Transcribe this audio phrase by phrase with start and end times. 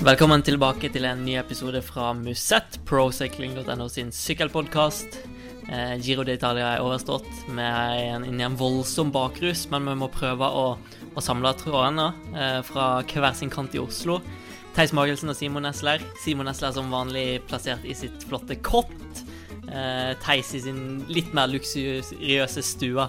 [0.00, 5.18] Velkommen tilbake til en ny episode fra Musett, procycling.no sin sykkelpodkast.
[5.68, 7.28] Eh, Giro d'Italia er overstått.
[7.44, 10.64] Vi er inne i en voldsom bakrus, men vi må prøve å,
[11.16, 14.20] å samla trådene eh, fra hver sin kant i Oslo.
[14.76, 16.02] Theis Magelsen og Simon Nesler.
[16.22, 19.24] Simon Nesler som vanlig plassert i sitt flotte kott.
[19.66, 23.06] Eh, Theis i sin litt mer luksuriøse stue.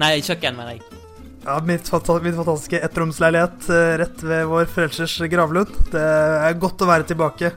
[0.00, 1.00] Nei, kjøkken, mener jeg.
[1.42, 1.88] Ja, mitt,
[2.22, 5.74] mitt fantastiske ettromsleilighet uh, rett ved vår frelsers gravlund.
[5.90, 7.50] Det er godt å være tilbake.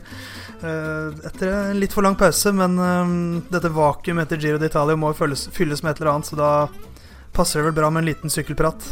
[0.64, 5.14] Uh, etter en litt for lang pause, men uh, dette vakuumet etter Giro d'Italia må
[5.14, 6.52] fylles, fylles, med et eller annet, så da
[7.36, 8.90] passer det vel bra med en liten sykkelprat.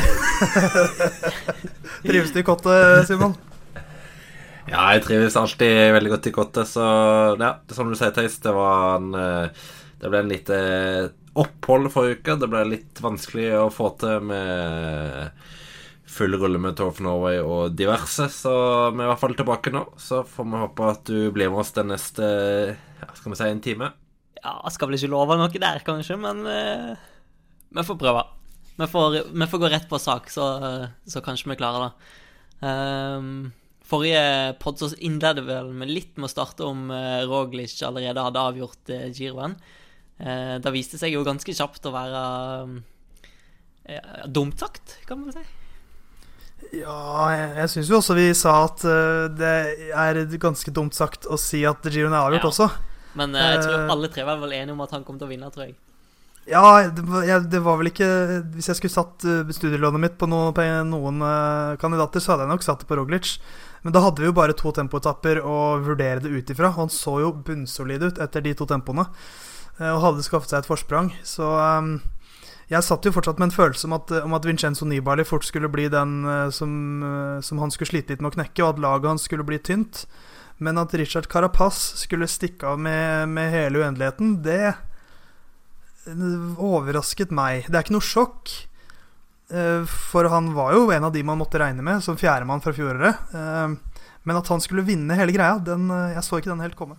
[2.06, 3.34] Trives du i kottet, Simon?
[4.70, 6.84] Ja, jeg trives alltid veldig godt i kottet, så
[7.40, 8.54] ja, som du sier, Theis, det
[10.00, 10.58] det ble en lite
[11.36, 12.36] opphold forrige uke.
[12.40, 15.48] Det ble litt vanskelig å få til med
[16.10, 18.30] full rulle med Tour of Norway og diverse.
[18.32, 18.52] Så
[18.94, 19.84] vi er i hvert fall tilbake nå.
[20.00, 22.30] Så får vi håpe at du blir med oss den neste
[22.72, 23.92] ja, skal vi si en time.
[24.40, 26.96] Ja, skal vel ikke love noe der, kanskje, men uh,
[27.76, 28.24] vi får prøve.
[28.80, 30.44] Vi får, vi får, gå rett på sak, så,
[31.04, 32.12] så kanskje vi klarer det.
[32.60, 33.50] Um,
[33.88, 38.46] forrige pod så innledet vel med litt med å starte om uh, Roglic allerede hadde
[38.50, 39.58] avgjort uh, giroen.
[40.20, 42.24] Uh, det viste seg jo ganske kjapt å være
[43.90, 45.44] ja, dumt sagt, kan man si.
[46.76, 49.54] Ja, jeg, jeg syns jo også vi sa at uh, det
[49.96, 52.50] er ganske dumt sagt å si at Giroen er avgjort ja.
[52.52, 52.68] også.
[53.18, 55.32] Men uh, jeg tror alle tre var vel enige om at han kom til å
[55.32, 55.78] vinne, tror jeg.
[56.48, 58.06] Ja, det, jeg, det var vel ikke
[58.56, 61.24] Hvis jeg skulle satt uh, studielånet mitt på, noen, på noen
[61.80, 63.34] kandidater, så hadde jeg nok satt det på Roglic.
[63.84, 66.72] Men da hadde vi jo bare to tempoetapper å vurdere det ut ifra.
[66.76, 69.06] Han så jo bunnsolid ut etter de to tempoene.
[69.78, 71.12] Eh, og hadde skaffet seg et forsprang.
[71.24, 71.94] Så um,
[72.68, 75.70] jeg satt jo fortsatt med en følelse om at, om at Vincenzo Nibali fort skulle
[75.72, 76.20] bli den
[76.54, 76.74] som,
[77.42, 80.04] som, han skulle slite litt med å knekke, og at laget hans skulle bli tynt.
[80.60, 84.74] Men at Richard Carapaz skulle stikke av med, med hele uendeligheten, det
[86.08, 87.68] overrasket meg.
[87.68, 88.56] Det er ikke noe sjokk.
[89.50, 92.74] Uh, for han var jo en av de man måtte regne med som fjerdemann fra
[92.76, 93.30] fjoråret.
[94.22, 96.98] Men at han skulle vinne hele greia, den, jeg så ikke den helt komme.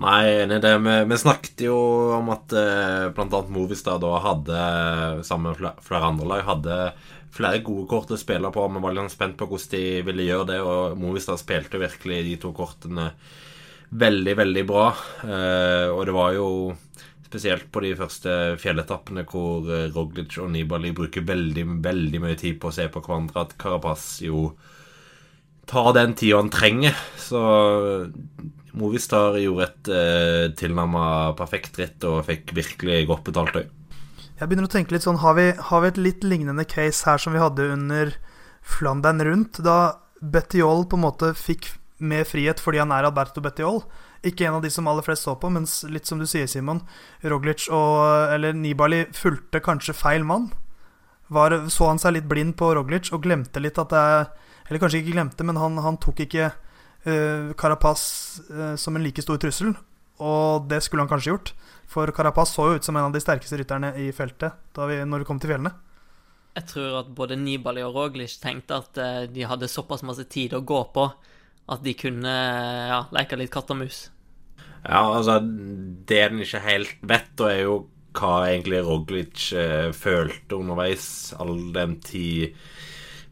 [0.00, 0.78] Nei, det.
[0.78, 1.76] Vi, vi, snakket jo
[2.16, 3.40] om at eh, bl.a.
[3.52, 4.60] Movistar da hadde,
[5.26, 6.78] sammen med flere andre lag, hadde
[7.32, 8.64] flere gode kort å spille på.
[8.72, 12.38] Vi var litt spent på hvordan de ville gjøre det, og Movistar spilte virkelig de
[12.40, 13.10] to kortene
[13.92, 14.86] veldig, veldig bra.
[15.28, 16.48] Eh, og det var jo
[17.32, 22.60] spesielt på de første fjelletappene hvor eh, Roglic og Nibali bruker veldig, veldig mye tid
[22.60, 24.50] på å se på hverandre, at Carapaz jo
[25.70, 26.98] tar den tida han trenger.
[27.16, 27.40] Så
[28.76, 31.04] Movistar gjorde et eh, tilnærma
[31.38, 33.70] perfekt ritt og fikk virkelig godt betalt òg.
[34.36, 37.20] Jeg begynner å tenke litt sånn har vi, har vi, et litt lignende case her
[37.20, 38.14] som vi hadde under
[38.66, 39.60] Flandern rundt?
[39.64, 41.68] Da Bettiol på en måte fikk
[42.02, 43.80] mer frihet fordi han er Alberto Bettiol.
[44.22, 46.84] Ikke en av de som aller flest så på, mens litt som du sier, Simon,
[47.26, 50.52] Roglic og eller Nibali fulgte kanskje feil mann.
[51.32, 54.24] Var, så han seg litt blind på Roglic og glemte litt at det er
[54.68, 58.02] Eller kanskje ikke glemte, men han, han tok ikke uh, Carapaz
[58.46, 59.74] uh, som en like stor trussel.
[60.22, 61.50] Og det skulle han kanskje gjort.
[61.90, 65.24] For Carapaz så jo ut som en av de sterkeste rytterne i feltet vi, når
[65.24, 65.74] vi kom til fjellene.
[66.54, 70.54] Jeg tror at både Nibali og Roglic tenkte at uh, de hadde såpass masse tid
[70.54, 71.10] å gå på
[71.70, 74.04] at de kunne ja, leke litt katt og mus.
[74.82, 77.76] Ja, altså Det den ikke helt vet, da er jo
[78.18, 81.06] hva egentlig Roglic eh, følte underveis,
[81.40, 82.58] all den tid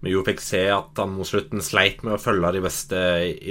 [0.00, 3.00] vi jo fikk se at han mot slutten sleit med å følge de beste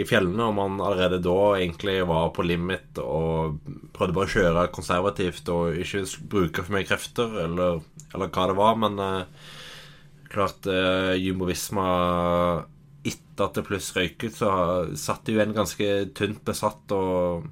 [0.01, 0.47] i fjellene.
[0.49, 3.59] Om han allerede da egentlig var på limit og
[3.93, 6.01] prøvde bare å kjøre konservativt og ikke
[6.31, 7.83] bruke for mye krefter, eller,
[8.15, 8.81] eller hva det var.
[8.81, 9.53] Men eh,
[10.33, 11.85] klart eh, Jumbo Visma
[13.09, 14.51] etter at det pluss røyket, så
[14.99, 17.49] satt de jo en ganske tynt besatt og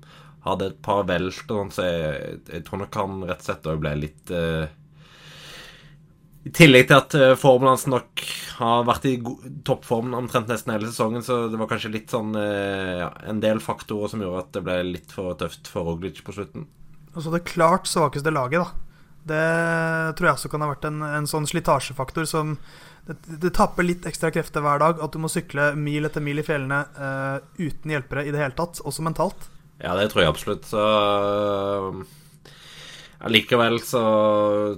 [0.48, 3.72] hadde et par velt og sånn, så jeg, jeg, tror nok han rett og slett
[3.72, 4.68] òg ble litt uh,
[6.48, 8.24] i tillegg til at uh, formen hans nok
[8.62, 9.18] har vært i
[9.68, 13.62] toppform omtrent nesten hele sesongen, så det var kanskje litt sånn uh, ja, en del
[13.64, 16.68] faktorer som gjorde at det ble litt for tøft for Roglic på slutten.
[17.14, 18.84] Altså det klart svakeste laget, da.
[19.28, 22.56] Det tror jeg også kan ha vært en, en sånn slitasjefaktor som
[23.08, 26.42] det, det, tapper litt ekstra krefter hver dag at du må sykle mil etter mil
[26.42, 29.48] i fjellene uh, uten hjelpere i det hele tatt, også mentalt.
[29.80, 30.68] Ja, det tror jeg absolutt.
[30.68, 30.82] Så
[33.28, 34.04] Allikevel så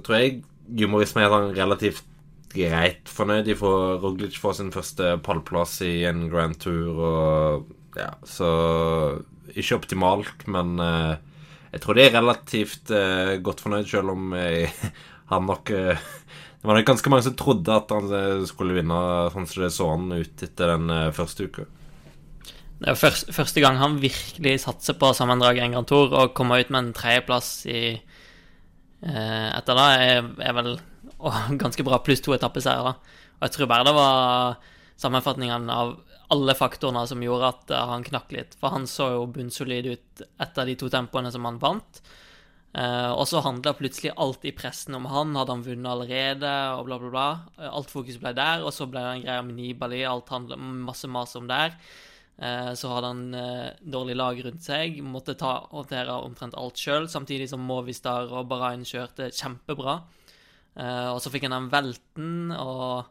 [0.04, 0.40] tror jeg
[0.80, 2.06] Jumorisme er sånn relativt
[2.54, 3.46] greit fornøyd.
[3.48, 8.50] De får Roglic får sin første pallplass i en Grand Tour, og ja, så
[9.50, 11.16] Ikke optimalt, men uh,
[11.72, 14.70] jeg tror de er relativt uh, godt fornøyd, selv om jeg,
[15.30, 16.04] har nok uh,
[16.60, 18.10] Det var ganske mange som trodde at han
[18.48, 18.96] skulle vinne,
[19.32, 21.64] sånn som det så han ut etter den første uka.
[22.80, 26.60] Det er første, første gang han virkelig satser på sammendraget en Grand Tour og kommer
[26.60, 27.80] ut med en tredjeplass i
[29.00, 30.74] etter da, er, er vel
[31.24, 32.92] å, ganske bra pluss to etappeseiere.
[33.40, 34.60] Og jeg tror bare det var
[35.00, 35.96] sammenfatningen av
[36.30, 38.56] alle faktorene som gjorde at eh, han knakk litt.
[38.60, 42.02] For han så jo bunnsolid ut etter de to tempoene som han vant.
[42.70, 45.34] Eh, og så handla plutselig alt i pressen om han.
[45.38, 46.52] Hadde han vunnet allerede?
[46.78, 47.70] Og bla, bla, bla.
[47.70, 48.62] Alt fokus ble der.
[48.64, 50.04] Og så ble det en greie med Nibali.
[50.06, 51.74] Alt handla masse mas om der.
[52.38, 55.00] Eh, så hadde han eh, dårlig lag rundt seg.
[55.02, 57.10] Måtte ta, håndtere omtrent alt sjøl.
[57.10, 60.00] Samtidig som Movistar og Bahrain kjørte kjempebra.
[60.80, 63.08] Og så fikk han den velten og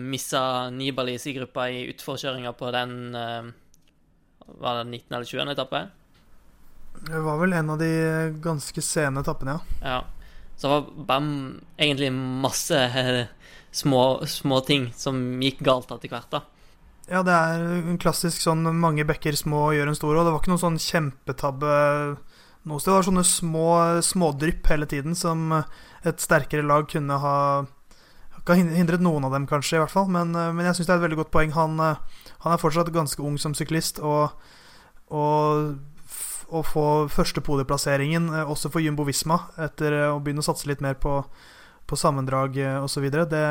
[0.00, 5.02] missa Nibalis i gruppa i utforkjøringa på den Var det 19.
[5.10, 5.52] eller 20.
[5.52, 5.82] etappe?
[7.06, 7.90] Det var vel en av de
[8.42, 9.94] ganske sene etappene, ja.
[9.94, 10.44] ja.
[10.58, 11.28] Så var BAM
[11.78, 12.80] egentlig masse
[13.70, 16.42] små, små ting som gikk galt etter hvert, da.
[17.08, 20.42] Ja, det er en klassisk sånn mange bekker små gjør en stor, og det var
[20.42, 21.70] ikke noen sånn kjempetabbe
[22.68, 22.90] noe sted.
[22.90, 23.68] Det var sånne små
[24.04, 27.38] smådrypp hele tiden som et sterkere lag kunne ha
[28.56, 30.08] hindret noen av dem, kanskje, i hvert fall.
[30.08, 31.52] Men, eh, men jeg syns det er et veldig godt poeng.
[31.52, 31.96] Han, eh,
[32.44, 34.32] han, er fortsatt ganske ung som syklist, og,
[35.12, 35.76] og
[36.48, 40.82] å få første podieplasseringen eh, også for Jumbo Visma, etter å begynne å satse litt
[40.84, 41.20] mer på,
[41.88, 43.44] på sammendrag osv., det,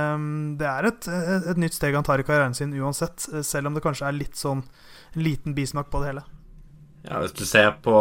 [0.59, 3.85] det er et, et, nytt steg han tar i karrieren sin uansett, selv om det
[3.85, 4.63] kanskje er litt sånn
[5.15, 6.25] en liten bismak på det hele.
[7.07, 7.97] Ja, Hvis du ser på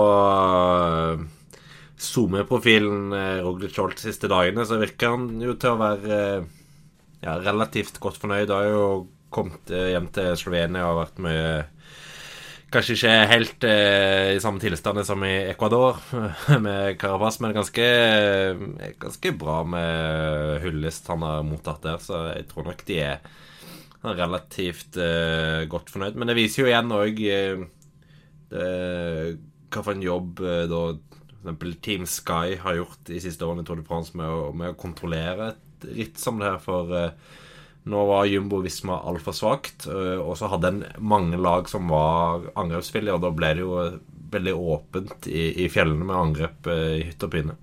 [2.02, 3.14] SoMe-profilen
[3.44, 6.18] Roglic holdt siste dagene, så virker han jo til å være
[7.22, 8.50] ja, relativt godt fornøyd.
[8.50, 8.88] Har jo
[9.32, 11.48] kommet hjem til Slovenia og vært mye
[12.76, 15.96] Kanskje ikke helt eh, i samme tilstand som i Ecuador
[16.66, 17.86] med Carapaz, men ganske,
[19.00, 22.02] ganske bra med hyllest han har mottatt der.
[22.04, 23.22] Så jeg tror nok de er
[24.04, 26.20] relativt eh, godt fornøyd.
[26.20, 27.24] Men det viser jo igjen òg
[28.50, 30.82] hva for en jobb eh, da
[31.46, 31.80] f.eks.
[31.80, 34.78] Team Sky har gjort de siste årene i Tour de France med å, med å
[34.78, 36.60] kontrollere et ritt som det her.
[36.60, 37.44] For uh,
[37.86, 42.48] nå var Jumbo Visma altfor svakt, uh, og så hadde en mange lag som var
[42.58, 43.76] angrepsvillige, og da ble det jo
[44.32, 47.60] veldig åpent i, i fjellene med angrep uh, i hytte og pine.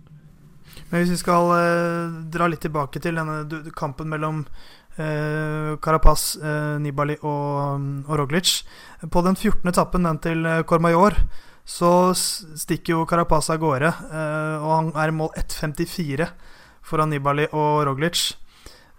[0.89, 1.49] Men hvis vi skal
[2.33, 4.43] dra litt tilbake til denne kampen mellom
[4.97, 8.63] eh, Carapaz, eh, Nibali og, og, Roglic.
[9.11, 9.67] På den 14.
[9.69, 11.17] etappen, den til eh, Cormayor,
[11.65, 13.89] så stikker jo Carapaz av gårde.
[13.89, 16.29] Eh, og han er i mål 1.54
[16.83, 18.33] foran Nibali og Roglic.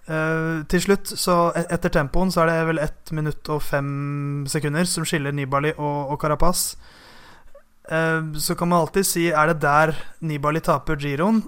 [0.05, 4.45] Uh, til slutt, så e-, etter tempoen, så er det vel 1 minutt og 5
[4.53, 6.75] sekunder som skiller Nibali og, og Carapaz.
[7.89, 11.43] Uh, så kan man alltid si Er det der Nibali taper giroen?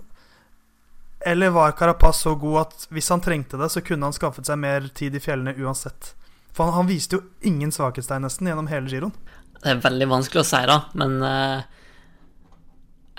[1.20, 4.61] Eller var Carapaz så god at hvis han trengte det, så kunne han skaffet seg
[4.62, 6.14] mer tid i fjellene uansett?
[6.56, 9.12] For han, han viste jo ingen svakhetstegn nesten gjennom hele giroen.
[9.61, 11.61] Det er veldig vanskelig å si, da, men uh,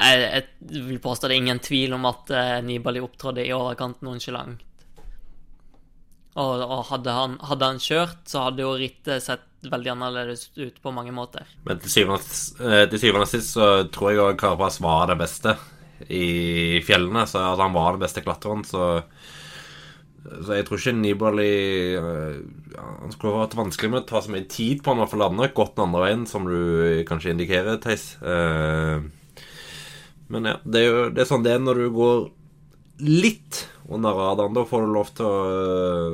[0.01, 2.31] jeg, vil påstå det er ingen tvil om at
[2.66, 4.63] Nibali opptrådte i overkant nonchalant.
[6.37, 10.75] Og, og hadde, han, hadde, han, kjørt, så hadde jo rittet sett veldig annerledes ut
[10.83, 11.47] på mange måter.
[11.65, 15.56] Men til syvende og sist så tror jeg Carapaz var det beste
[16.13, 19.01] i fjellene, så altså, han var den beste klatreren, så
[20.27, 21.51] så jeg tror ikke Nibali
[21.95, 22.39] uh,
[22.75, 25.47] Han skulle vært vanskelig med å ta så mye tid på han å få lande.
[25.56, 28.09] Gått den andre veien, som du kanskje indikerer, Theis.
[28.19, 29.07] Uh,
[30.27, 32.25] men ja, det er jo det er sånn det er når du går
[33.04, 34.56] litt under radaren.
[34.57, 35.37] Da får du lov til å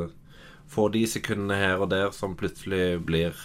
[0.04, 0.12] uh,
[0.74, 3.38] få de sekundene her og der som plutselig blir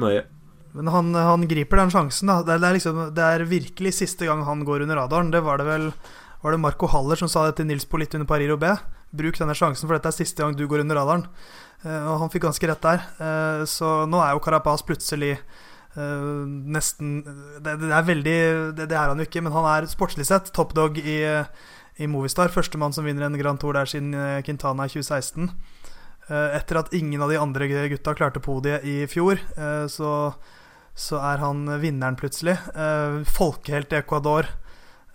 [0.00, 0.24] mye.
[0.72, 2.30] Men han, han, griper den sjansen.
[2.30, 5.32] da det er, liksom, det er, virkelig siste gang han går under radaren.
[5.34, 5.90] Det var det vel
[6.40, 8.70] Var det Marco Haller som sa det til Nils Polit under Paris B
[9.10, 11.26] Bruk denne sjansen, for dette er siste gang du går under radaren.
[11.82, 13.02] Uh, og han fikk ganske rett der.
[13.18, 15.32] Uh, så nå er jo Carapaz plutselig
[15.96, 17.18] uh, nesten
[17.58, 18.38] det, det, er veldig
[18.78, 21.18] det, det, er han jo ikke, men han er sportslig sett topdog i,
[21.98, 22.52] i Movistar.
[22.52, 24.14] Førstemann som vinner en Grand Tour der siden
[24.46, 25.50] Quintana i 2016.
[26.30, 29.40] Etter at ingen av de andre gutta klarte podiet i fjor,
[29.90, 30.10] så
[31.00, 32.56] så er han vinneren plutselig.
[32.74, 34.50] Eh, folkehelt i Ecuador.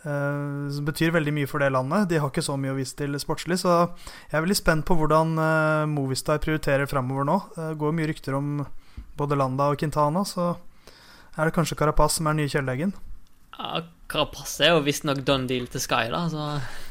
[0.06, 2.04] Som betyr veldig mye for det landet.
[2.12, 3.56] De har ikke så mye å vise til sportslig.
[3.58, 5.32] Så jeg er veldig spent på hvordan
[5.90, 7.40] Movistar prioriterer framover nå.
[7.56, 8.60] Det går mye rykter om
[9.18, 10.52] både Landa og Quintana, så
[11.36, 12.94] er det kanskje Carapaz som er den nye kjøllegen.
[13.58, 16.46] Ja, Carapaz er jo visstnok done deal til Sky, da, så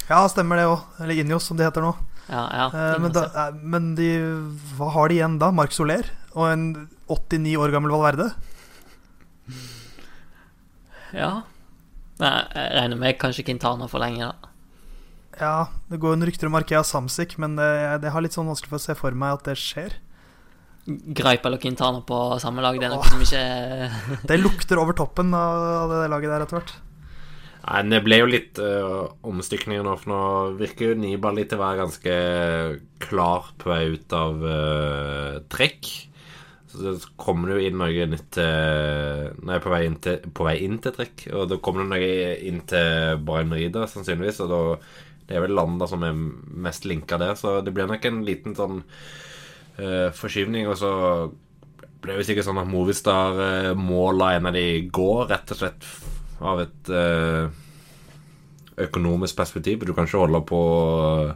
[0.08, 0.82] Ja, stemmer det òg.
[1.00, 1.92] Eller Injos, som de heter nå.
[2.28, 2.66] ja, ja.
[2.72, 4.08] Eh, men, da, eh, men de
[4.78, 5.50] Hva har de igjen da?
[5.54, 6.08] Marc Soler?
[6.34, 6.64] Og en
[7.08, 8.32] 89 år gammel Valverde?
[11.14, 11.44] Ja.
[12.18, 14.50] Nei, jeg regner med kanskje Quintana for lenge, da.
[15.34, 15.54] Ja,
[15.90, 17.66] det går en rykter om Arkea Samsic, men det,
[18.04, 19.96] det har litt sånn vanskelig for å se for meg at det skjer.
[20.86, 23.08] Greipel og Quintana på samme lag, det er noe Åh.
[23.08, 26.74] som ikke Det lukter over toppen av det laget der etter hvert.
[27.64, 30.22] Nei, Det ble jo litt uh, omstykninger nå, for nå
[30.58, 32.16] virker jo Nibali til å være ganske
[33.04, 35.88] klar på vei ut av uh, trekk.
[36.74, 40.58] Så kommer det jo inn noe nytt til Nei, på vei inn til, på vei
[40.66, 41.28] inn til trekk.
[41.32, 44.42] Og da kommer det noe inn til Brian Rida, sannsynligvis.
[44.44, 44.62] Og da
[45.24, 46.12] Det er vel Landa som er
[46.66, 50.68] mest linka der, så det blir nok en liten sånn uh, forskyvning.
[50.68, 50.92] Og så
[52.02, 55.62] ble det jo sikkert sånn at Movistar uh, må en av de gå, rett og
[55.62, 55.88] slett
[56.42, 57.50] av et eh,
[58.84, 59.84] økonomisk perspektiv.
[59.84, 60.60] Du kan ikke holde på
[61.28, 61.34] eh,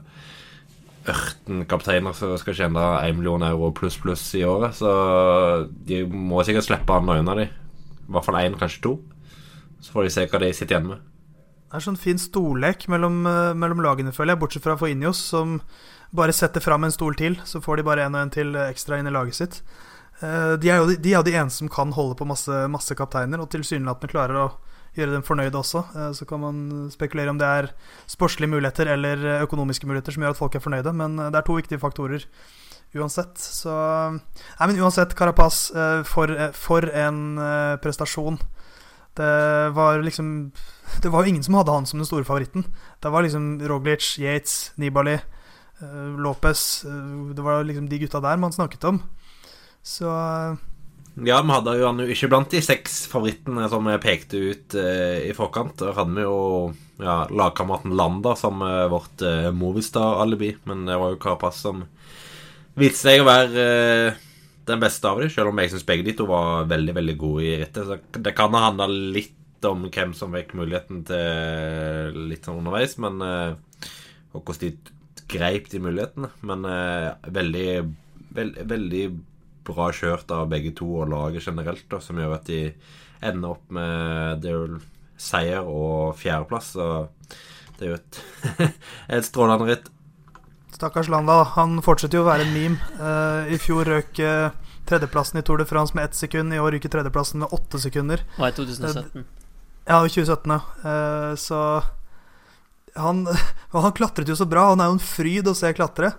[1.08, 4.76] ørten kapteiner som skal tjene 1 million euro pluss pluss i året.
[4.78, 4.88] Så
[5.88, 7.48] de må sikkert slippe noen av de.
[7.48, 8.96] I hvert fall én, kanskje to.
[9.84, 11.04] Så får de se hva de sitter igjen med.
[11.68, 15.20] Det er sånn fin stollek mellom, eh, mellom lagene, føler jeg, bortsett fra for Injos,
[15.34, 15.60] som
[16.16, 18.96] bare setter fram en stol til, så får de bare en og en til ekstra
[18.96, 19.58] inn i laget sitt.
[20.18, 23.38] De er jo de, de, er de eneste som kan holde på masse, masse kapteiner,
[23.38, 24.46] og tilsynelatende klarer å
[25.00, 25.82] gjøre dem fornøyde også.
[25.94, 27.70] Eh, Så kan man spekulere om det er
[28.06, 31.40] sportslige muligheter eller eh, økonomiske muligheter som gjør at folk er fornøyde, men eh, det
[31.40, 32.26] er to viktige faktorer
[32.96, 33.36] uansett.
[33.36, 35.68] Så Nei, men uansett, Carapaz,
[36.08, 37.36] for, for en
[37.84, 38.38] prestasjon.
[39.18, 40.52] Det var liksom
[41.02, 42.64] Det var jo ingen som hadde han som den store favoritten.
[43.02, 45.18] Det var liksom Roglic, Yates, Nibali,
[46.18, 46.82] Lopez
[47.36, 49.02] Det var liksom de gutta der man snakket om.
[49.84, 50.08] Så
[51.26, 54.74] Ja, vi hadde jo han jo ikke blant de seks favorittene som vi pekte ut
[54.78, 55.74] eh, i forkant.
[55.80, 56.36] Der hadde vi jo
[57.02, 60.52] ja, lagkameraten Landa som eh, vårt eh, Movistar-alibi.
[60.70, 61.82] Men det var jo Carapaz som
[62.78, 64.20] viste seg å være eh,
[64.68, 67.46] den beste av dem, selv om jeg syns begge de to var veldig veldig gode
[67.48, 67.88] i rittet.
[67.88, 72.94] Så det kan ha handla litt om hvem som fikk muligheten til litt sånn underveis,
[73.02, 73.88] men eh,
[74.36, 76.30] Og hvordan de greip de mulighetene.
[76.46, 77.08] Men eh,
[77.40, 77.66] veldig,
[78.36, 79.02] veld, veldig
[79.68, 82.62] bra kjørt av begge to og laget generelt, da, som gjør at de
[83.24, 84.80] ender opp med det er jo
[85.18, 86.72] seier og fjerdeplass.
[86.76, 86.88] Så
[87.78, 88.20] det er jo et,
[89.18, 89.90] et strålende ritt.
[90.74, 91.42] stakkars Landa.
[91.56, 92.96] Han fortsetter jo å være en meme.
[93.00, 94.54] Uh, I fjor røk uh,
[94.88, 96.54] tredjeplassen i Tour de France med ett sekund.
[96.54, 98.24] I år ryker tredjeplassen med åtte sekunder.
[98.38, 99.26] Og i 2017.
[99.88, 100.60] Ja, i 2017, ja.
[100.84, 101.60] Uh, så
[102.98, 103.26] han,
[103.74, 104.70] han klatret jo så bra.
[104.72, 106.14] Han er jo en fryd å se klatre.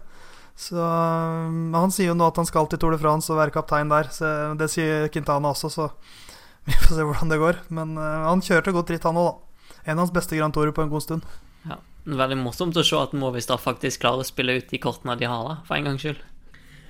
[0.60, 3.92] Så Han sier jo nå at han skal til Tour de France og være kaptein
[3.92, 4.10] der.
[4.12, 5.92] Så det sier Quintana også, så
[6.68, 7.62] vi får se hvordan det går.
[7.76, 9.78] Men uh, han kjørte godt ritt, han òg, da.
[9.86, 11.30] En av hans beste Grand Tourer på en god stund.
[11.64, 11.80] Ja.
[12.10, 15.46] Veldig morsomt å se at Movistar faktisk klarer å spille ut de kortene de har,
[15.48, 16.20] da, for en gangs skyld.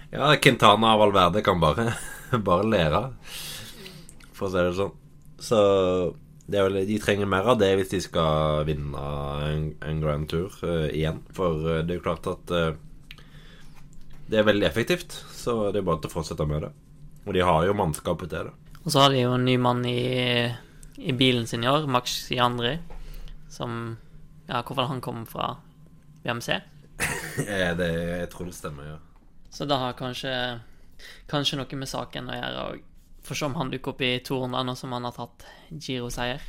[0.10, 1.92] Ja, Quintana av Valverde kan bare,
[2.50, 3.04] bare lære,
[4.34, 4.98] for å si det sånn.
[5.40, 5.60] Så
[6.50, 9.04] det er vel, de trenger mer av det hvis de skal vinne
[9.46, 11.22] en, en Grand Tour uh, igjen.
[11.38, 12.72] For eh, det er jo klart at eh,
[14.30, 16.72] det er veldig effektivt, så det er bare til å fortsette med det.
[17.26, 18.54] Og de har jo mannskapet til det.
[18.84, 20.50] Og så har de jo en ny mann i,
[20.98, 22.78] i bilen sin i år, Max Jandri,
[23.50, 23.98] som
[24.50, 25.52] Ja, hvorfor han kom fra
[26.24, 26.56] BMC.
[27.46, 29.00] Eh, det jeg tror det stemmer, ja.
[29.54, 30.32] Så det har kanskje
[31.30, 32.64] Kanskje noe med saken å gjøre.
[32.74, 32.80] òg.
[33.24, 36.42] For se om han dukker opp i toren da, nå som han har tatt Giro-seier.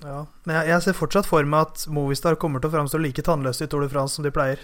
[0.00, 0.22] Ja.
[0.46, 3.66] Men jeg, jeg ser fortsatt for meg at Movistar kommer til å framstå like tannløse
[3.66, 4.62] i Tour de France som de pleier.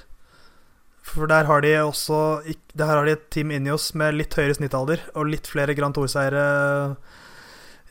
[1.07, 2.43] For der har de også
[2.77, 5.95] Der har de et Team inni oss med litt høyere snittalder og litt flere Grand
[5.97, 6.43] Tour-seiere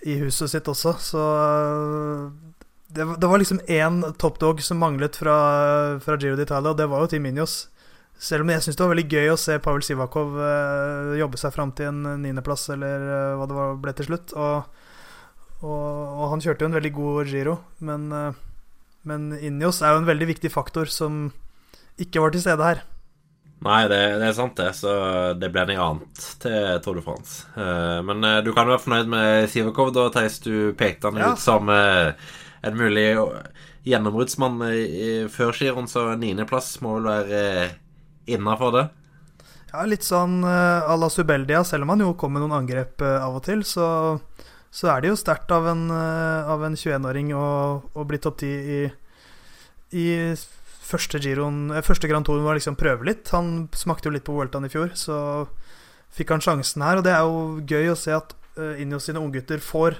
[0.06, 2.26] i huset sitt også, så øh,
[2.94, 5.38] det, det var liksom én toppdog som manglet fra,
[6.04, 7.56] fra Giro d'Italia, og det var jo Team Ineos.
[8.22, 11.56] Selv om jeg syns det var veldig gøy å se Pavel Sivakov øh, jobbe seg
[11.56, 13.08] fram til en niendeplass, eller
[13.40, 14.36] hva det var, ble til slutt.
[14.38, 14.86] Og,
[15.66, 17.58] og, og han kjørte jo en veldig god Giro,
[17.90, 18.06] men,
[19.10, 21.32] men Inios er jo en veldig viktig faktor som
[21.98, 22.86] ikke var til stede her.
[23.64, 24.72] Nei, det, det er sant, det.
[24.78, 24.92] Så
[25.40, 27.46] det ble noe annet til Tour de France.
[27.56, 30.40] Eh, men eh, du kan være fornøyd med Sivakov, da, Theis.
[30.44, 31.32] Du pekte han Ja.
[31.34, 32.12] ut som eh,
[32.66, 33.08] en mulig
[33.86, 34.60] gjennombruddsmann
[35.30, 37.42] før giroen, så niendeplass må vel være
[38.26, 38.86] innafor det.
[39.70, 43.38] Ja, litt sånn à la Subeldia, selv om han jo kom med noen angrep av
[43.38, 44.18] og til, så,
[44.74, 47.46] så er det jo sterkt av en, en 21-åring å,
[47.94, 48.82] å bli topp 10 i,
[50.02, 50.08] i
[50.86, 53.30] første giroen eh, Første Grand Tour var liksom prøve litt.
[53.36, 55.18] Han smakte jo litt på Vueltaen i fjor, så
[56.16, 57.00] fikk han sjansen her.
[57.00, 60.00] Og det er jo gøy å se at uh, Ineos sine unggutter får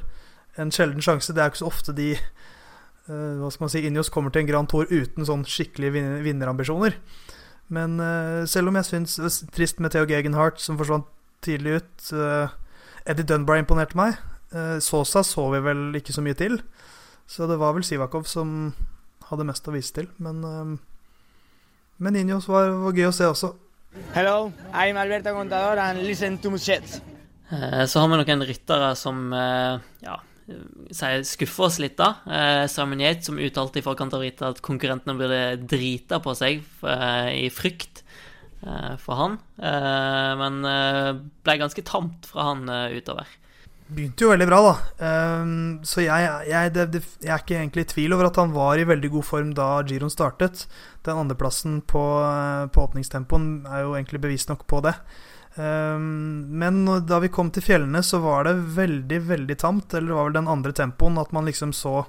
[0.62, 1.34] en sjelden sjanse.
[1.36, 4.46] Det er jo ikke så ofte de uh, Hva skal man si Injos kommer til
[4.46, 6.96] en Grand Tour uten sånn skikkelige vin vinnerambisjoner.
[7.76, 11.10] Men uh, selv om jeg syns uh, trist med Theo Gegenhardt, som forsvant
[11.46, 12.08] tidlig ut
[13.06, 14.16] Eddie Dunbar imponerte meg.
[14.82, 16.56] Sosa så vi vel ikke så mye til.
[17.30, 18.72] Så det var vel Sivakov som
[19.36, 20.10] hadde mest å vise til.
[20.18, 20.80] Men,
[22.02, 23.54] men Injos var, var gøy å se også.
[24.16, 27.00] Hello, I'm Alberto Contador and listen to Muschets.
[27.50, 30.18] Eh, så har vi noen ryttere som eh, ja,
[31.26, 32.10] skuffer oss litt, da.
[32.26, 36.66] Eh, Simon Yates som uttalte i forkant av rittet at konkurrentene burde drite på seg
[37.36, 38.04] i frykt
[38.66, 39.36] for han.
[39.60, 40.56] Men
[41.46, 42.64] ble ganske tamt fra han
[42.96, 43.30] utover
[43.88, 44.74] begynte jo veldig bra, da.
[45.42, 45.52] Um,
[45.86, 48.82] så jeg, jeg, det, det, jeg, er ikke egentlig i tvil over at han var
[48.82, 50.66] i veldig god form da giroen startet.
[51.06, 52.04] Den andreplassen på,
[52.74, 54.96] på åpningstempoen er jo egentlig bevis nok på det.
[55.56, 59.94] Um, men da vi kom til fjellene, så var det veldig, veldig tamt.
[59.94, 62.02] Eller det var vel den andre tempoen at man liksom så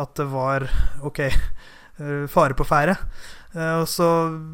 [0.00, 0.68] at det var
[1.04, 2.98] OK, uh, fare på ferde.
[3.52, 3.84] Uh,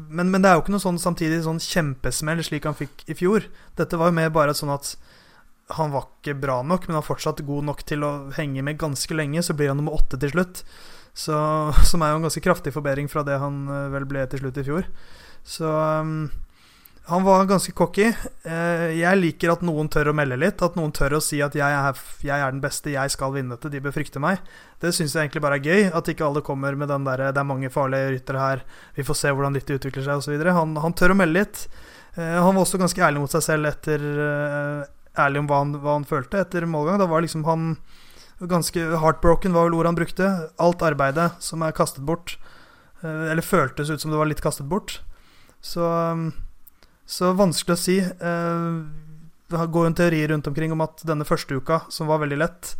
[0.07, 3.15] men, men, det er jo ikke noe sånn samtidig sånn kjempesmell slik han fikk i
[3.19, 3.47] fjor.
[3.79, 4.95] Dette var jo mer bare sånn at
[5.77, 8.79] han var ikke bra nok, men han er fortsatt god nok til å henge med
[8.81, 9.43] ganske lenge.
[9.45, 10.63] Så blir han nummer åtte til slutt,
[11.13, 11.37] så,
[11.85, 14.61] som er jo en ganske kraftig forbedring fra det han eh, vel ble til slutt
[14.61, 14.87] i fjor.
[15.45, 16.29] Så um,
[17.09, 18.09] han var ganske cocky.
[18.45, 20.61] Uh, jeg liker at noen tør å melde litt.
[20.65, 23.55] At noen tør å si at jeg er, jeg er den beste, jeg skal vinne
[23.55, 24.41] dette, de bør frykte meg.
[24.81, 25.89] Det syns jeg egentlig bare er gøy.
[26.01, 29.21] At ikke alle kommer med den derre 'det er mange farlige ryttere her', vi får
[29.21, 30.53] se hvordan dette utvikler seg, osv.
[30.53, 31.67] Han, han tør å melde litt.
[32.17, 34.01] Uh, han var også ganske ærlig mot seg selv etter
[35.17, 36.99] ærlig om hva han, hva han følte etter målgang.
[37.01, 37.73] Da var liksom han
[38.39, 40.29] ganske heartbroken, var vel ordet han brukte.
[40.61, 42.37] Alt arbeidet som er kastet bort.
[43.01, 44.99] Eh, eller føltes ut som det var litt kastet bort.
[45.61, 46.29] Så, um,
[47.05, 47.97] så vanskelig å si.
[47.99, 48.67] Eh,
[49.49, 52.39] det går jo en teori rundt omkring om at denne første uka, som var veldig
[52.39, 52.75] lett,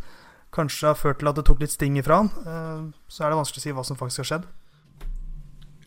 [0.54, 2.32] kanskje har ført til at det tok litt sting ifra han.
[2.44, 4.48] Eh, så er det vanskelig å si hva som faktisk har skjedd.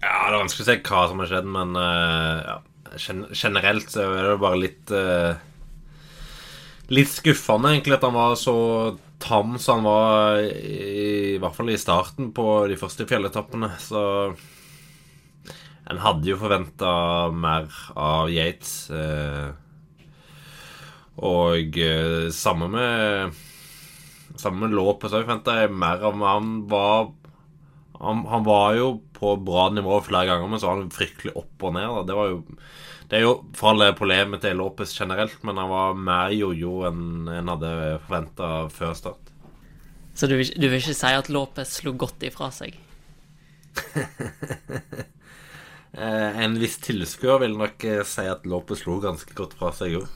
[0.03, 2.57] Ja, det er vanskelig å si hva som har skjedd, men ja,
[3.31, 4.91] generelt så er det bare litt
[6.91, 8.57] litt skuffende, egentlig, at han var så
[9.23, 13.71] tam som han var, i, i hvert fall i starten på de første fjelletappene.
[13.79, 14.03] Så
[15.91, 16.93] en hadde jo forventa
[17.31, 18.75] mer av Yates.
[18.91, 19.49] Eh,
[21.23, 23.41] og eh, samme med
[24.33, 26.17] Samme med Lopez òg forventa jeg mer av.
[26.25, 27.11] Han var
[27.99, 31.63] han, han, var jo på bra nivå flere ganger, men så var han fryktelig opp
[31.63, 31.85] og ned.
[31.85, 32.01] Da.
[32.09, 32.39] Det var jo
[33.13, 37.27] det er jo for alle problemet til Lopez generelt, men han var mer jojo enn
[37.29, 37.73] en hadde
[38.07, 39.29] forventa før start.
[40.17, 42.79] Så du vil, du vil, ikke si at Lopez slo godt ifra seg?
[45.93, 49.99] Eh, en viss tilskuer vil nok eh, si at Lopez slo ganske godt fra seg
[49.99, 50.07] òg.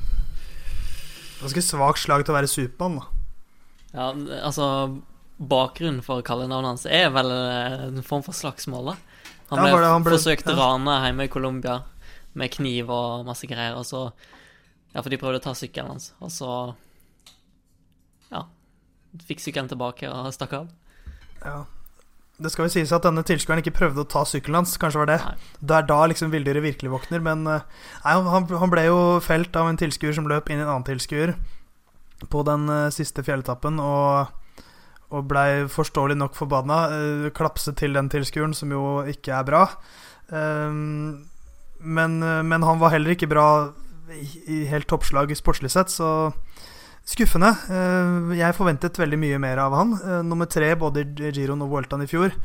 [1.44, 3.28] Ganske svakt slag til å være Supermann, da.
[3.92, 4.08] Ja,
[4.48, 4.70] altså
[5.38, 8.98] Bakgrunnen for kallenavnet hans er vel eh, en form for slagsmål, da.
[9.52, 10.58] Han ble, ja, han ble forsøkt ja.
[10.58, 11.78] rana hjemme i Colombia
[12.38, 13.78] med kniv og masse greier.
[13.78, 14.10] Og så
[14.96, 16.76] Ja, for de prøvde å ta sykkelen hans, og så
[18.32, 18.46] Ja.
[19.28, 20.70] Fikk sykkelen tilbake og stakk av.
[21.44, 21.66] Ja.
[22.38, 24.78] Det skal jo sies at denne tilskueren ikke prøvde å ta sykkelen hans.
[24.78, 25.18] Kanskje var det.
[25.24, 25.36] Nei.
[25.60, 27.24] Det er da liksom villdyret virkelig våkner.
[27.26, 27.64] Men eh,
[28.04, 30.86] nei, han, han, ble jo felt av en tilskuer som løp inn i en annen
[30.86, 31.34] tilskuer
[32.30, 33.82] på den uh, siste fjelletappen.
[33.82, 34.30] Og,
[35.10, 36.84] og blei forståelig nok forbanna.
[36.92, 39.64] klapset klapse til den tilskueren, som jo ikke er bra.
[40.30, 41.26] Um,
[41.80, 43.48] men, eh, men, han var heller ikke bra
[44.48, 46.32] i, helt toppslag sportslig sett, så
[47.08, 47.54] skuffende.
[47.72, 49.94] Eh, jeg forventet veldig mye mer av han.
[49.98, 52.36] Eh, nummer tre både i Giroen og Vueltaen i fjor.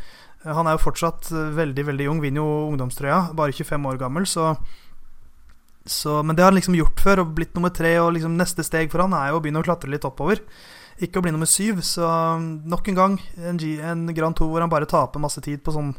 [0.42, 4.56] Han er jo fortsatt veldig veldig ung, vinner jo ungdomstrøya, bare 25 år gammel, så,
[5.86, 8.64] så Men det har han liksom gjort før, og blitt nummer tre, og liksom neste
[8.66, 10.42] steg for han er jo å begynne å klatre litt oppover.
[10.98, 12.10] Ikke å bli nummer syv, så
[12.42, 15.76] nok en gang en, G, en Grand Tour hvor han bare taper masse tid på
[15.78, 15.94] sånn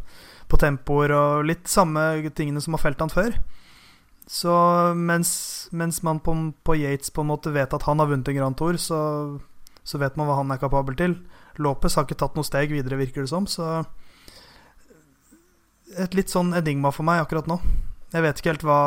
[0.53, 2.05] på tempoer og litt samme
[2.37, 3.35] tingene som har felt han før.
[4.29, 4.53] Så
[4.95, 5.31] mens,
[5.75, 8.57] mens man på, på, Yates på en måte vet at han har vunnet en Grand
[8.57, 8.99] Tour, så,
[9.83, 11.17] så, vet man hva han er kapabel til.
[11.59, 13.49] Lopez har ikke tatt noe steg videre, virker det som.
[13.49, 13.83] Så
[15.99, 17.59] et litt sånn enigma for meg akkurat nå.
[18.13, 18.81] Jeg vet ikke helt hva,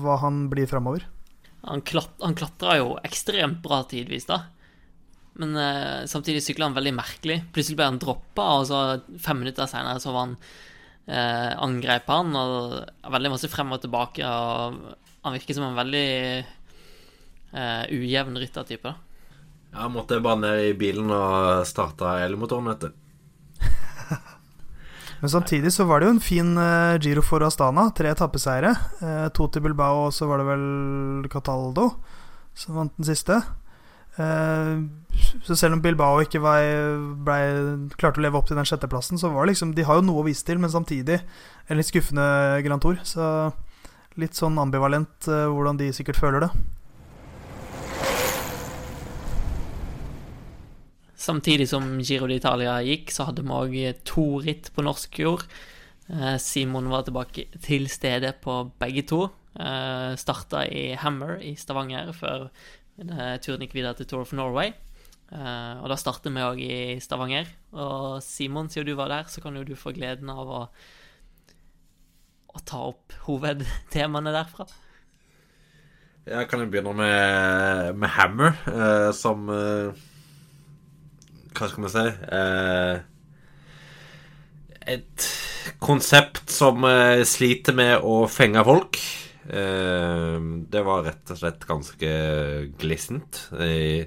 [0.00, 1.04] hva han blir framover.
[1.66, 4.44] Han, klat, han klatra jo ekstremt bra tidvis, da.
[5.38, 7.42] Men eh, samtidig sykla han veldig merkelig.
[7.54, 8.80] Plutselig ble han droppa, og så
[9.22, 10.36] fem minutter senere så var han
[11.08, 14.22] eh, angrep han, og veldig masse frem og tilbake.
[14.22, 14.78] Og
[15.24, 16.06] han virker som en veldig
[16.44, 18.94] eh, ujevn ryttertype.
[19.72, 23.68] Ja, jeg måtte bare ned i bilen og starte elmotoren, vet du.
[25.20, 27.88] Men samtidig så var det jo en fin uh, Giro for Astana.
[27.96, 28.72] Tre etappeseiere.
[29.02, 31.90] Eh, to til Bilbao, og så var det vel Cataldo
[32.58, 33.38] som vant den siste.
[34.18, 34.78] Eh,
[35.46, 36.64] så selv om Bilbao ikke var,
[37.26, 37.38] ble,
[37.98, 40.22] klarte å leve opp til den sjetteplassen, så var det liksom De har jo noe
[40.22, 41.20] å vise til, men samtidig
[41.68, 42.26] en litt skuffende
[42.66, 42.98] Grand Tour.
[43.06, 43.22] Så
[44.18, 46.52] litt sånn ambivalent eh, hvordan de sikkert føler det.
[51.18, 55.44] Samtidig som Giro d'Italia gikk, så hadde vi òg to ritt på norsk jord.
[56.08, 59.26] Eh, Simon var tilbake til stede på begge to.
[59.58, 62.44] Starta i Hammer i Stavanger før
[62.98, 64.72] turen gikk videre til Tour of Norway.
[65.28, 67.48] Uh, og da starter vi òg i Stavanger.
[67.76, 70.60] Og Simon, siden du var der, så kan jo du få gleden av å,
[72.48, 74.68] å ta opp hovedtemaene derfra.
[76.28, 79.92] Jeg kan jo begynne med, med Hammer, uh, som uh,
[81.56, 82.06] Hva skal vi si
[84.96, 85.28] Et
[85.84, 86.84] konsept som
[87.28, 88.96] sliter med å fenge folk.
[89.48, 92.08] Det var rett og slett ganske
[92.80, 93.46] glissent.
[93.56, 94.04] Uh,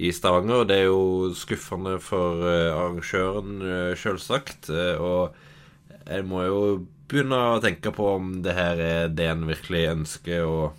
[0.00, 0.64] i Stavanger.
[0.68, 3.60] Det er jo skuffende for uh, arrangøren,
[3.98, 4.68] sjølsagt.
[4.68, 4.70] selvsagt.
[4.70, 6.60] Uh, og jeg må jo
[7.10, 10.70] begynne å tenke på om det her er det en virkelig ønsker å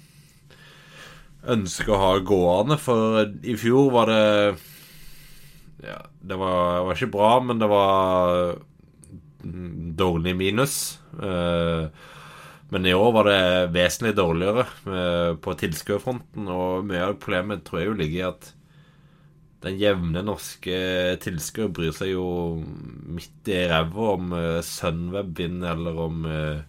[1.51, 2.77] ønsker å ha gående.
[2.81, 4.25] For i fjor var det
[5.81, 8.57] Ja, det var, var ikke bra, men det var
[9.41, 10.75] dårlig minus.
[12.71, 13.41] Men i år var det
[13.75, 14.63] vesentlig dårligere
[15.43, 18.51] på tilskuerfronten, og mye av problemet tror jeg jo ligger i at
[19.61, 20.77] den jevne norske
[21.21, 22.25] tilskuer bryr seg jo
[23.13, 26.63] midt i ræva om uh, Sunweb vinner, eller om uh,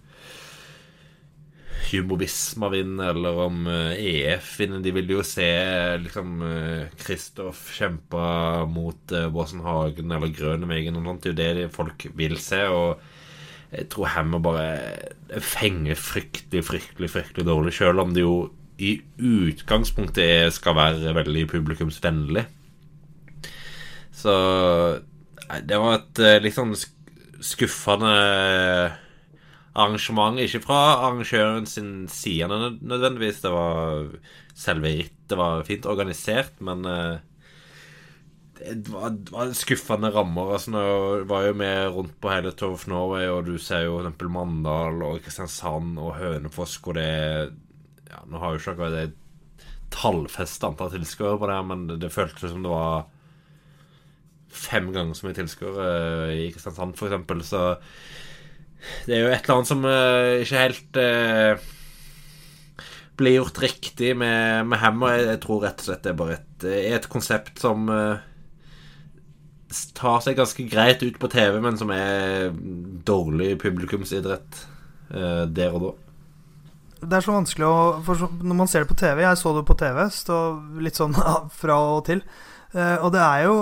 [1.89, 4.85] Humovisma vinner, eller om EF vinner.
[4.85, 5.49] De vil jo se
[6.05, 6.45] liksom
[7.01, 8.23] Kristoff kjempe
[8.71, 11.27] mot uh, Båsen Hagen eller Grønevegen og sånt.
[11.33, 12.63] Det er jo det folk vil se.
[12.69, 13.12] og
[13.73, 18.35] jeg tror Hammer bare fenger fryktelig, fryktelig, fryktelig dårlig, sjøl om det jo
[18.83, 22.45] i utgangspunktet skal være veldig publikumsvennlig.
[24.13, 24.35] Så
[25.69, 26.75] det var et eh, litt sånn
[27.43, 28.13] skuffende
[29.73, 30.41] arrangement.
[30.41, 33.43] Ikke fra arrangøren sin side nødvendigvis.
[33.45, 34.09] Det var
[34.59, 37.21] selve rittet var fint organisert, men eh,
[38.63, 40.55] det var, var skuffende rammer.
[40.55, 40.85] Altså, nå
[41.31, 44.29] var jo med rundt på hele Tour of Norway, og du ser jo f.eks.
[44.33, 47.09] Mandal og Kristiansand og Hønefoss hvor det
[48.13, 49.09] ja, Nå har jo ikke akkurat det
[49.93, 53.07] tallfeste antall tilskuere på det, men det, det føltes som det var
[54.53, 57.47] fem ganger så mye tilskuere uh, i Kristiansand, f.eks.
[57.49, 57.63] Så
[59.07, 61.71] det er jo et eller annet som uh, ikke helt uh,
[63.21, 65.17] blir gjort riktig med, med Hammer.
[65.17, 67.89] Jeg, jeg, tror rett og slett det er bare et, et konsept som
[69.97, 72.53] tar seg ganske greit ut på TV, men som er
[73.09, 74.65] dårlig publikumsidrett
[75.13, 75.93] der og da.
[77.03, 79.65] Det er så vanskelig å for Når man ser det på TV Jeg så det
[79.69, 80.39] på TV, stå
[80.81, 81.17] litt sånn
[81.61, 82.23] fra og til.
[82.73, 83.57] og det er jo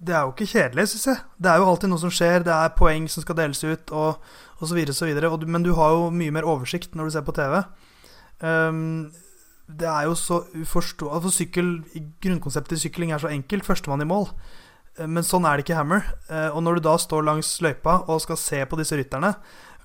[0.00, 1.18] det er jo ikke kjedelig, syns jeg.
[1.36, 4.62] Det er jo alltid noe som skjer, det er poeng som skal deles ut, og
[4.64, 5.10] osv., osv.
[5.44, 7.58] Men du har jo mye mer oversikt når du ser på TV.
[8.40, 9.10] Um,
[9.68, 11.44] det er jo så uforståelig altså,
[12.24, 13.66] Grunnkonseptet i sykling er så enkelt.
[13.68, 14.30] Førstemann i mål.
[15.00, 16.06] Eh, men sånn er det ikke i Hammer.
[16.28, 19.34] Eh, og når du da står langs løypa og skal se på disse rytterne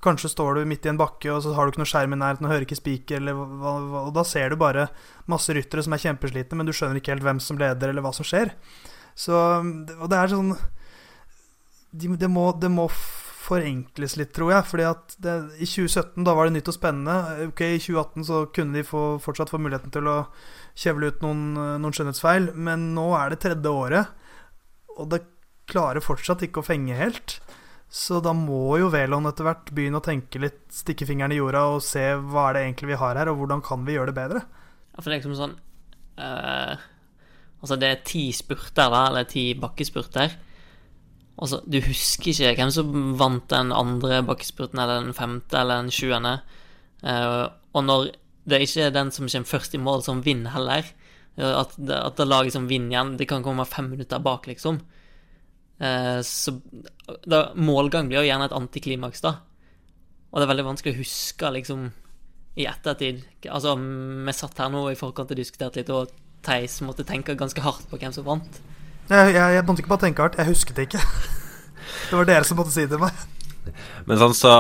[0.06, 2.17] Kanskje står du midt i en bakke, og så har du ikke noe skjerm i
[2.19, 4.84] nærheten og hører ikke spiker, og da ser du bare
[5.32, 8.12] masse ryttere som er kjempeslitne, men du skjønner ikke helt hvem som leder, eller hva
[8.13, 8.51] som skjer.
[9.17, 12.86] Så Og det er sånn de, det, må, det, må,
[13.45, 14.67] forenkles litt, tror jeg.
[14.67, 17.47] Fordi at det, I 2017 da var det nytt og spennende.
[17.49, 20.19] Ok, I 2018 så kunne de få, fortsatt få muligheten til å
[20.78, 21.43] kjevle ut noen,
[21.82, 22.51] noen skjønnhetsfeil.
[22.54, 24.13] Men nå er det tredje året,
[24.95, 25.23] og det
[25.69, 27.39] klarer fortsatt ikke å fenge helt.
[27.91, 31.62] Så da må jo Velon etter hvert begynne å tenke litt, stikke fingeren i jorda
[31.75, 34.17] og se hva er det egentlig vi har her, og hvordan kan vi gjøre det
[34.17, 34.41] bedre.
[34.95, 35.55] Ja, for det er liksom sånn
[36.19, 36.84] uh,
[37.62, 40.36] Altså, det er ti spurter, da, eller ti bakkespurter.
[41.41, 45.93] Altså, du husker ikke hvem som vant den andre bakkespurten, eller den femte, eller den
[45.95, 46.36] sjuende.
[47.01, 48.12] Uh, og når
[48.45, 50.91] det er ikke den som kommer først i mål, som vinner heller.
[51.36, 54.80] At, at det laget som vinner igjen, det kan komme fem minutter bak, liksom.
[55.84, 56.54] Eh, så
[57.28, 59.36] da, målgang blir jo gjerne et antiklimaks, da.
[60.32, 61.89] Og det er veldig vanskelig å huske, liksom,
[62.56, 63.26] i ettertid.
[63.52, 66.12] Altså, vi satt her nå i forkant og diskuterte litt, og
[66.45, 68.62] Theis måtte tenke ganske hardt på hvem som vant.
[69.10, 71.04] Jeg, jeg, jeg måtte ikke bare tenke hardt, jeg husket det ikke.
[72.10, 73.26] det var dere som måtte si det til meg.
[74.06, 74.52] Men sånn så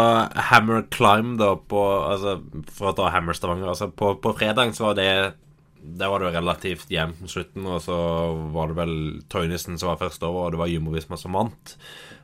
[0.49, 2.39] Hammer Climb, da, på altså,
[2.73, 5.09] For å ta Hammer Stavanger altså, På, på fredag så var det
[5.85, 7.95] Der var det relativt jevnt mot slutten, og så
[8.55, 8.95] var det vel
[9.31, 11.75] Toynesen som var først over, og det var Jumbovisma som vant.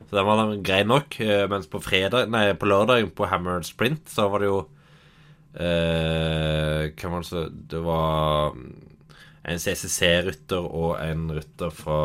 [0.08, 1.16] Så den var grei nok.
[1.24, 4.58] Eh, mens på fredag Nei, på lørdag, på Hammered Sprint, så var det jo
[5.56, 8.58] eh, Hvem var det så Det var
[9.42, 12.00] en CCC-rytter og en rytter fra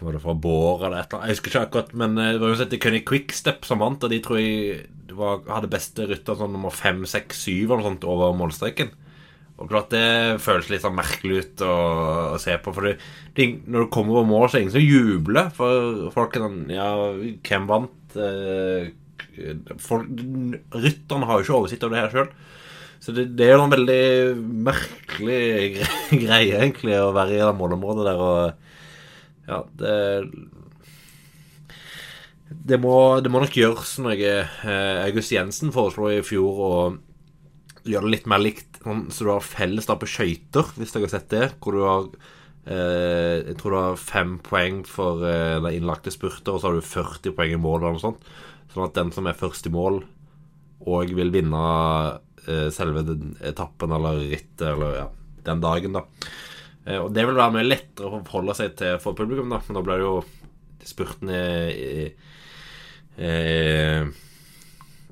[0.00, 1.30] Var det fra Bård eller et eller annet?
[1.30, 4.40] Jeg husker ikke akkurat, men det var uansett Kenny Quickstep som vant, og de tror
[4.42, 4.84] jeg
[5.16, 8.92] var, hadde beste rytter sånn nummer fem, seks, syv eller noe sånt over målstreken.
[9.56, 11.76] Og klart det føles litt sånn merkelig ut å,
[12.34, 12.74] å se på.
[12.76, 15.48] For det, når du kommer over mål, så er det ingen som jubler.
[15.56, 16.90] For folk er sånn Ja,
[17.48, 18.18] hvem vant?
[18.20, 18.90] Eh,
[20.76, 22.30] rytterne har jo ikke oversikt over det her sjøl.
[23.00, 24.04] Så det, det, er jo en veldig
[24.66, 25.86] merkelig
[26.24, 28.65] greie, egentlig, å være i det målområdet der og
[29.46, 29.94] Ja, det
[32.46, 34.14] det må, det må nok gjøres noe.
[34.14, 36.72] Eh, August Jensen foreslo i fjor å
[37.86, 41.08] gjøre det litt mer likt sånn, så du har felles da på skøyter, hvis dere
[41.08, 41.46] har sett det.
[41.62, 42.06] Hvor du har
[42.70, 46.86] eh, Jeg tror du har fem poeng for eh, innlagte spurter, og så har du
[46.86, 48.30] 40 poeng i mål eller noe sånt.
[48.72, 50.02] Sånn at den som er først i mål,
[50.86, 51.62] og vil vinne
[52.46, 53.02] eh, selve
[53.46, 55.08] etappen eller rittet eller ja,
[55.48, 56.06] den dagen, da.
[56.86, 59.60] Eh, og det vil være mye lettere å forholde seg til for publikum, da.
[59.66, 60.16] Men da blir det jo
[60.86, 61.42] spurten i,
[61.74, 62.08] i
[63.16, 64.04] i,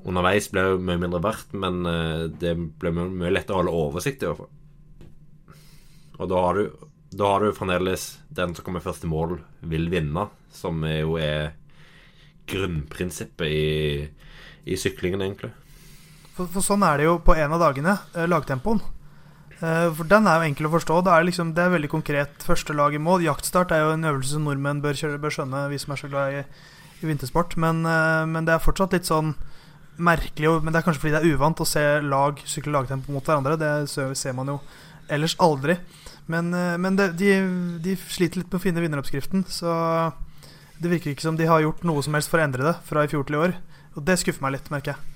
[0.05, 4.25] underveis ble jo mye mindre verdt, men eh, det ble mye, lettere å holde oversikt
[4.37, 4.51] fall.
[6.19, 9.85] Og da har du da har du fremdeles den som kommer først i mål, vil
[9.87, 11.53] vinne, som jo er
[12.51, 14.09] grunnprinsippet i,
[14.67, 15.53] i syklingen, egentlig.
[16.35, 18.83] For, for, sånn er det jo på en av dagene, eh, lagtempoen.
[19.63, 21.01] Eh, for den er jo enkel å forstå.
[21.05, 22.39] Det er, liksom, det er veldig konkret.
[22.43, 23.23] Første lag i mål.
[23.27, 26.11] Jaktstart er jo en øvelse som nordmenn bør, kjøre, bør skjønne, vi som er så
[26.11, 26.47] glad i
[27.01, 27.55] i vintersport.
[27.57, 29.33] Men, eh, men, det er fortsatt litt sånn
[29.97, 30.59] merkelig.
[30.63, 33.57] Men det er kanskje fordi det er uvant å se lag sykle lagtempo mot hverandre.
[33.59, 33.71] Det
[34.17, 34.59] ser man jo
[35.11, 35.77] ellers aldri.
[36.27, 37.33] Men, eh, men det, de,
[37.83, 39.45] de, sliter litt med å finne vinneroppskriften.
[39.47, 39.71] Så
[40.81, 43.05] det virker ikke som de har gjort noe som helst for å endre det fra
[43.05, 43.59] i fjor til i år.
[43.95, 45.11] Og det skuffer meg litt, merker jeg.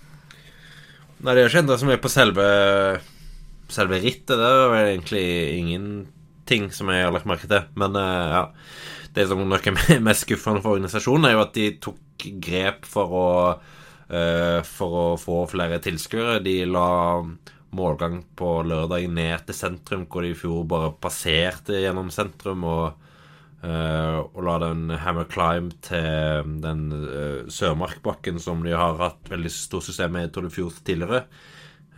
[1.20, 2.44] Nei, det er ikke endra så mye på selve,
[3.74, 4.36] selve rittet.
[4.38, 5.26] Det er vel egentlig
[5.58, 7.68] ingenting som jeg har lagt merke til.
[7.80, 8.46] Men uh, ja
[9.16, 13.16] det som nok er mest skuffende for organisasjonen, er jo at de tok grep for
[13.16, 13.28] å,
[14.12, 16.40] uh, for å få flere tilskuere.
[16.46, 16.90] De la
[17.76, 22.66] målgang på lørdag ned til sentrum, hvor de i fjor bare passerte gjennom sentrum.
[22.66, 23.06] og
[23.60, 29.52] Uh, og la den hammer climb til den uh, Sørmarkbakken som de har hatt veldig
[29.52, 31.26] stort system med i Tour de Fjord tidligere.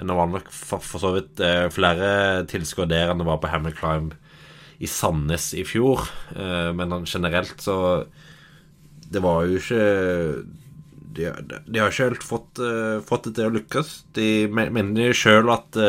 [0.01, 3.41] Nå var det nok for, for så vidt eh, flere tilskuere der enn det var
[3.41, 4.15] på hammer climb
[4.81, 6.07] i Sandnes i fjor.
[6.35, 7.77] Eh, men generelt så
[9.11, 9.85] Det var jo ikke
[11.11, 11.27] De,
[11.67, 13.95] de har ikke helt fått, eh, fått, det til å lykkes.
[14.15, 15.81] De mener sjøl at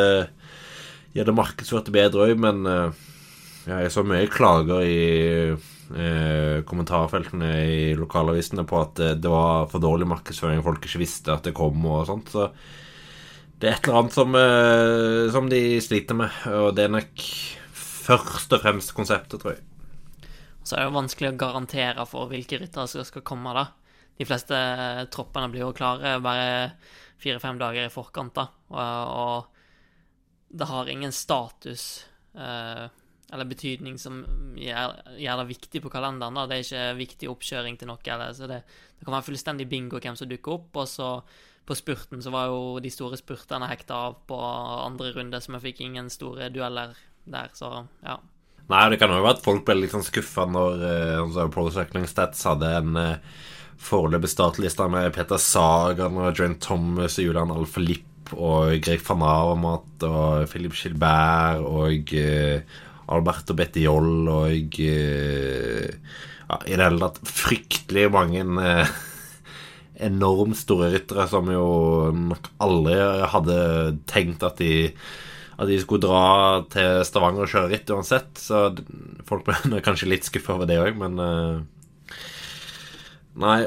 [1.12, 3.02] de hadde markedsført det bedre òg, men uh,
[3.68, 5.00] jeg så mye klager i
[5.52, 11.44] eh, kommentarfeltene i lokalavisene på at det var for dårlig markedsføring, folk ikke visste at
[11.46, 12.32] det kom og sånt.
[12.32, 12.48] Så
[13.62, 14.36] det er et eller annet som,
[15.34, 17.26] som de sliter med, og det er nok
[18.02, 19.62] først og fremst konseptet, tror jeg.
[20.62, 23.68] Så er det jo vanskelig å garantere for hvilke ryttere som skal komme, da.
[24.18, 24.56] De fleste
[25.14, 26.72] troppene blir jo klare bare
[27.22, 28.48] fire-fem dager i forkant, da.
[28.74, 32.04] Og, og det har ingen status
[32.36, 32.84] eh,
[33.32, 34.20] eller betydning som
[34.60, 36.36] gjør, gjør, det viktig på kalenderen.
[36.36, 36.44] da.
[36.46, 38.02] Det er ikke viktig oppkjøring til noe.
[38.04, 40.82] Eller, så det, det, kan være fullstendig bingo hvem som dukker opp.
[40.82, 41.08] Og så
[41.66, 45.62] på spurten så var jo de store spurterne hekta av på andre runde, så vi
[45.68, 48.18] fikk ingen store dueller der, så ja.
[48.70, 50.84] Nei, det kan jo være at folk ble litt sånn skuffa når
[51.26, 53.42] uh, Pro Cycling Stats hadde en uh,
[53.82, 60.06] foreløpig startliste med Peter Sagan og Joan Thomas og Julian Alfalip og Greg van Avermat
[60.08, 65.88] og Philip Gilbert og uh, Alberto Bettiol og uh,
[66.48, 68.94] ja, I det hele tatt fryktelig mange uh,
[70.04, 71.66] enormt store ryttere som jo
[72.16, 72.96] nok aldri
[73.32, 73.58] hadde
[74.10, 74.72] tenkt at de
[75.62, 78.30] at de skulle dra til Stavanger og kjøre ritt uansett.
[78.40, 78.72] Så
[79.28, 81.62] folk ble kanskje litt skuffa over det òg, men uh,
[83.42, 83.60] Nei.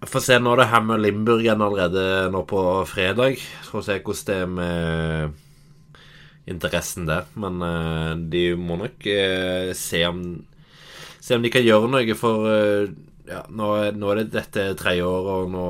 [0.00, 3.40] Jeg får se nå det her med Limburg igjen allerede nå på fredag.
[3.68, 7.28] Får se hvordan det er med interessen der.
[7.40, 9.08] Men uh, de må nok
[9.76, 10.22] se om
[11.20, 12.46] Se om de kan gjøre noe, for
[13.30, 15.66] ja, nå, nå er det dette tredje året, og nå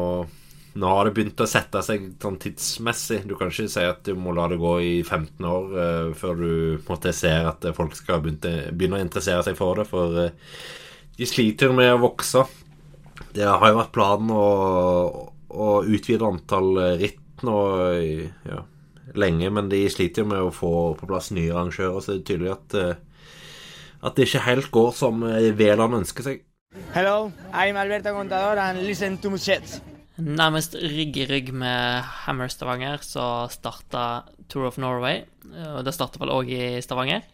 [0.78, 3.24] nå har det begynt å sette seg sånn tidsmessig.
[3.26, 6.38] Du kan ikke si at du må la det gå i 15 år uh, før
[6.38, 6.52] du
[6.86, 9.88] måtte ser at folk skal begynne, begynne, å interessere seg for det.
[9.90, 10.60] For uh,
[11.18, 12.44] de sliter med å vokse.
[13.34, 14.44] Det har jo vært planen å,
[15.50, 16.70] å utvide antall
[17.00, 17.56] ritt nå
[18.46, 18.62] ja,
[19.18, 22.26] lenge, men de sliter jo med å få på plass nye arrangører, så det er
[22.30, 22.76] tydelig at,
[24.06, 25.24] at det ikke helt går som
[25.56, 26.42] Veland ønsker seg.
[26.70, 29.80] Hello, I'm Alberto Contador and listen to Muchets.
[30.22, 35.24] Nærmest rygg i rygg med Hammer Stavanger så starta Tour of Norway.
[35.50, 37.26] Og det starta vel òg i Stavanger.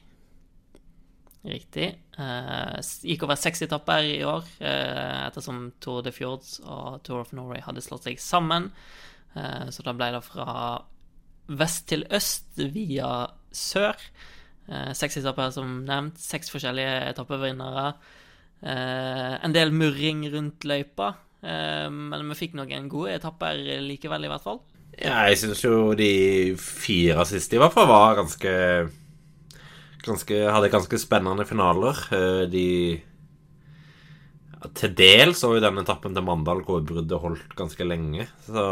[1.44, 1.90] Riktig.
[2.16, 2.80] Eh,
[3.12, 7.60] gikk over seks etapper i år, eh, ettersom Tour de Fjords og Tour of Norway
[7.60, 8.72] hadde slått seg sammen.
[9.36, 10.80] Eh, så da ble det fra
[11.48, 14.00] vest til øst via sør.
[14.66, 16.16] Eh, seks etapper, som nevnt.
[16.16, 17.92] Seks forskjellige etappevinnere.
[18.62, 24.32] Eh, en del murring rundt løypa, eh, men vi fikk noen gode etapper likevel, i
[24.32, 24.62] hvert fall.
[24.96, 28.52] Ja, jeg syns jo de fire siste i hvert fall var ganske
[30.06, 31.98] ganske, hadde ganske spennende finaler.
[32.14, 32.66] Eh, de
[34.54, 38.28] ja, Til dels så jo den etappen til Mandal hvor bruddet holdt ganske lenge.
[38.46, 38.64] Så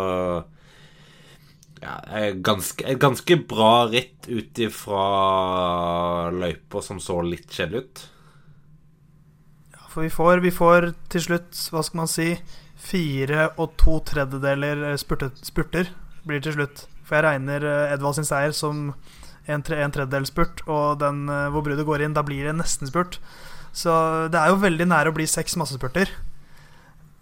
[1.85, 1.99] ja,
[2.41, 5.05] ganske, ganske bra ritt ut ifra
[6.33, 8.05] løyper som så litt kjedelig ut.
[9.95, 12.33] For vi får, vi får til slutt, hva skal man si,
[12.85, 15.93] fire og to tredjedeler spurtet, spurter
[16.27, 16.85] blir til slutt.
[17.07, 18.89] For jeg regner Edvald sin seier som
[19.47, 22.91] en, tre, en tredjedel spurt, og den hvor bruddet går inn, da blir det nesten
[22.91, 23.21] spurt.
[23.75, 23.93] Så
[24.33, 26.11] det er jo veldig nære å bli seks massespurter.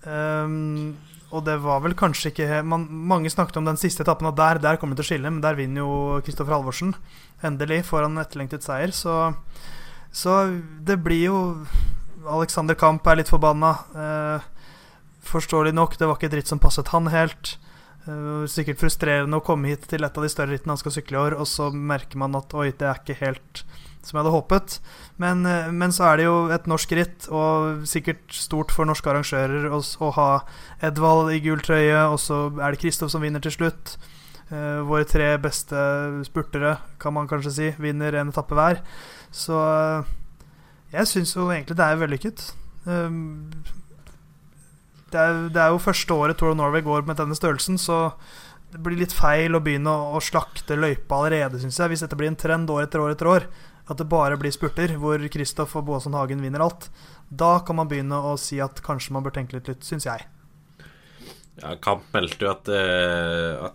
[0.06, 0.94] Um,
[1.32, 4.60] og det var vel kanskje ikke man, Mange snakket om den siste etappen, og der,
[4.60, 6.92] der kommer det til å skille, men der vinner jo Kristoffer Halvorsen
[7.44, 8.92] endelig foran etterlengtet seier.
[8.96, 9.32] Så,
[10.12, 10.42] så
[10.84, 11.38] det blir jo
[12.28, 13.74] Alexander Kamp er litt forbanna.
[13.96, 14.72] Uh,
[15.26, 17.56] forståelig nok, det var ikke dritt som passet han helt.
[18.06, 21.18] Uh, sikkert frustrerende å komme hit til et av de større rittene han skal sykle
[21.18, 23.64] i år, og så merker man at oi, det er ikke helt
[24.02, 24.78] som jeg hadde håpet.
[25.22, 29.10] Men, uh, men så er det jo et norsk ritt, og sikkert stort for norske
[29.10, 29.82] arrangører å,
[30.18, 30.30] ha
[30.82, 33.96] Edvald i gul trøye, og så er det Kristoff som vinner til slutt.
[34.52, 35.78] Uh, våre tre beste
[36.26, 38.82] spurtere, kan man kanskje si, vinner en etappe hver.
[39.32, 39.62] Så
[40.92, 42.46] jeg syns jo egentlig det er vellykket.
[45.12, 48.14] Det er, det er, jo første året Tour of Norway går med denne størrelsen, så
[48.72, 51.92] det blir litt feil å begynne å, å slakte løypa allerede, syns jeg.
[51.92, 53.48] Hvis dette blir en trend år etter år etter år,
[53.90, 56.88] at det bare blir spurter hvor Kristoff og Boasson Hagen vinner alt,
[57.28, 60.24] da kan man begynne å si at kanskje man bør tenke litt litt syns jeg.
[61.60, 63.68] Ja, Kamp meldte jo at, uh,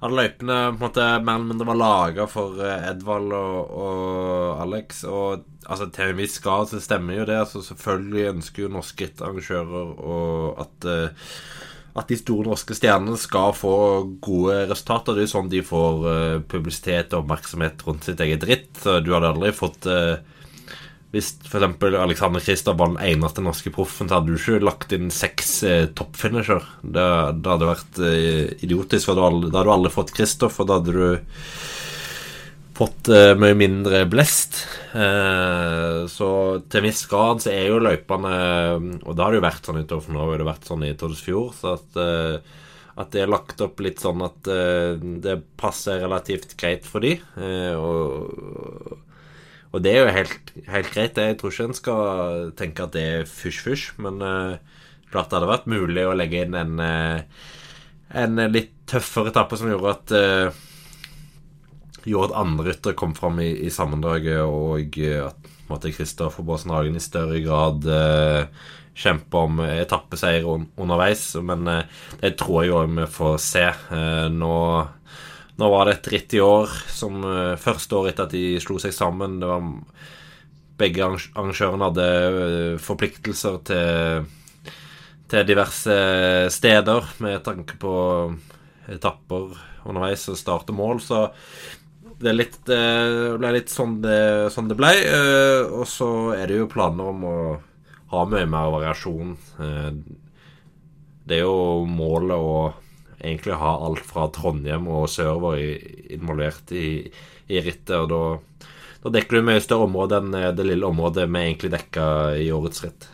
[0.00, 5.02] at løypene på en måte mer eller mindre var laga for Edvald og, og, Alex.
[5.04, 7.36] Og altså, til en viss grad så stemmer jo det.
[7.42, 9.92] Altså, selvfølgelig ønsker jo norske rittarrangører
[10.64, 10.88] at,
[12.00, 13.74] at de store norske stjernene skal få
[14.24, 15.18] gode resultater.
[15.18, 18.72] Det er jo sånn de får uh, publisitet og oppmerksomhet rundt sitt eget ritt.
[18.80, 20.16] Du hadde aldri fått uh,
[21.10, 21.82] hvis f.eks.
[21.98, 25.88] Alexander Kristoff var den eneste norske proffen, så hadde du ikke lagt inn seks eh,
[25.98, 26.62] toppfinisher.
[26.82, 27.08] Det,
[27.42, 30.94] det, hadde vært eh, idiotisk, for da hadde du aldri fått Kristoff, og da hadde
[30.94, 31.02] du
[32.78, 34.62] fått eh, mye mindre blest.
[34.94, 36.30] Eh, så
[36.62, 38.30] til en viss grad så er jo løypene
[39.04, 40.94] Og da har det jo vært sånn utover nå, nå, det har vært sånn i
[40.98, 42.56] Torsfjord, så at, eh,
[43.02, 44.94] at det er lagt opp litt sånn at eh,
[45.26, 47.18] det passer relativt greit for de.
[47.74, 48.98] og
[49.70, 51.18] og det er jo helt, helt greit.
[51.18, 54.58] Jeg tror ikke en skal tenke at det er fysj-fysj, men uh,
[55.12, 57.22] klart det hadde vært mulig å legge inn en, uh,
[58.18, 60.66] en litt tøffere etappe som gjorde at uh,
[62.00, 66.94] Gjorde at andre ryttere kom fram i, i sammendraget, og at måtte Kristoffer Baasen Hagen
[66.96, 68.46] i større grad uh,
[68.96, 71.26] kjempe om etappeseier un underveis.
[71.44, 71.68] Men
[72.22, 73.66] det tror jeg òg vi får se.
[74.32, 74.56] nå
[75.60, 78.78] nå var det et ritt i år som uh, første år etter at de slo
[78.80, 79.40] seg sammen.
[79.42, 79.68] Det var
[80.80, 84.30] Begge arrangørene hadde uh, forpliktelser til,
[85.28, 85.98] til diverse
[86.54, 87.92] steder med tanke på
[88.90, 89.52] etapper
[89.84, 91.26] underveis og start og mål, så
[92.20, 92.80] det, litt, det
[93.40, 94.90] ble litt sånn det, sånn det ble.
[95.72, 97.38] Og så er det jo planer om å
[98.10, 99.30] ha mye mer variasjon.
[101.24, 102.58] det er jo målet å
[103.20, 105.60] egentlig ha alt fra Trondheim og sørover
[106.12, 107.04] involvert i,
[107.50, 107.94] i rittet.
[107.96, 108.66] Og da,
[109.04, 112.04] da, dekker du mye større område enn det lille området vi egentlig dekka
[112.40, 113.08] i årets ritt.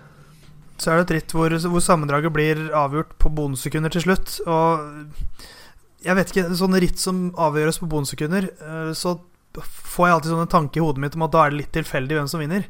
[0.77, 4.37] Så er det et ritt hvor, hvor sammendraget blir avgjort på bonussekunder til slutt.
[4.45, 5.47] Og
[6.05, 9.19] jeg vet ikke, sånne ritt som avgjøres på bonussekunder, eh, så
[9.57, 12.19] får jeg alltid sånne tanker i hodet mitt om at da er det litt tilfeldig
[12.19, 12.67] hvem som vinner.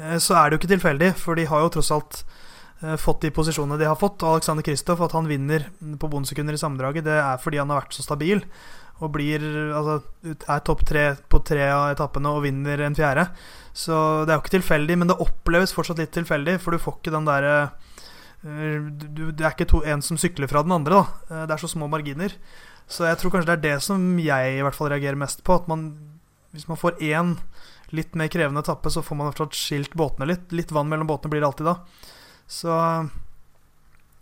[0.00, 2.39] Eh, så er det jo ikke tilfeldig, for de har jo tross alt Eh,
[2.80, 4.22] fått de posisjonene de har fått.
[4.24, 5.66] Alexander Kristoff, at han vinner
[6.00, 8.40] på bondesekunder i sammendraget, det er fordi han har vært så stabil.
[9.00, 9.44] Og blir,
[9.76, 13.26] altså, er topp tre på tre av etappene og vinner en fjerde.
[13.72, 16.98] Så det er jo ikke tilfeldig, men det oppleves fortsatt litt tilfeldig, for du får
[16.98, 17.54] ikke den derre
[18.44, 21.24] eh, Det er ikke to, en som sykler fra den andre, da.
[21.30, 22.36] Eh, det er så små marginer.
[22.90, 25.56] Så jeg tror kanskje det er det som jeg i hvert fall reagerer mest på.
[25.56, 25.92] At man,
[26.52, 27.36] hvis man får én
[27.96, 30.50] litt mer krevende etappe, så får man fall skilt båtene litt.
[30.54, 31.78] Litt vann mellom båtene blir det alltid da.
[32.50, 32.74] Så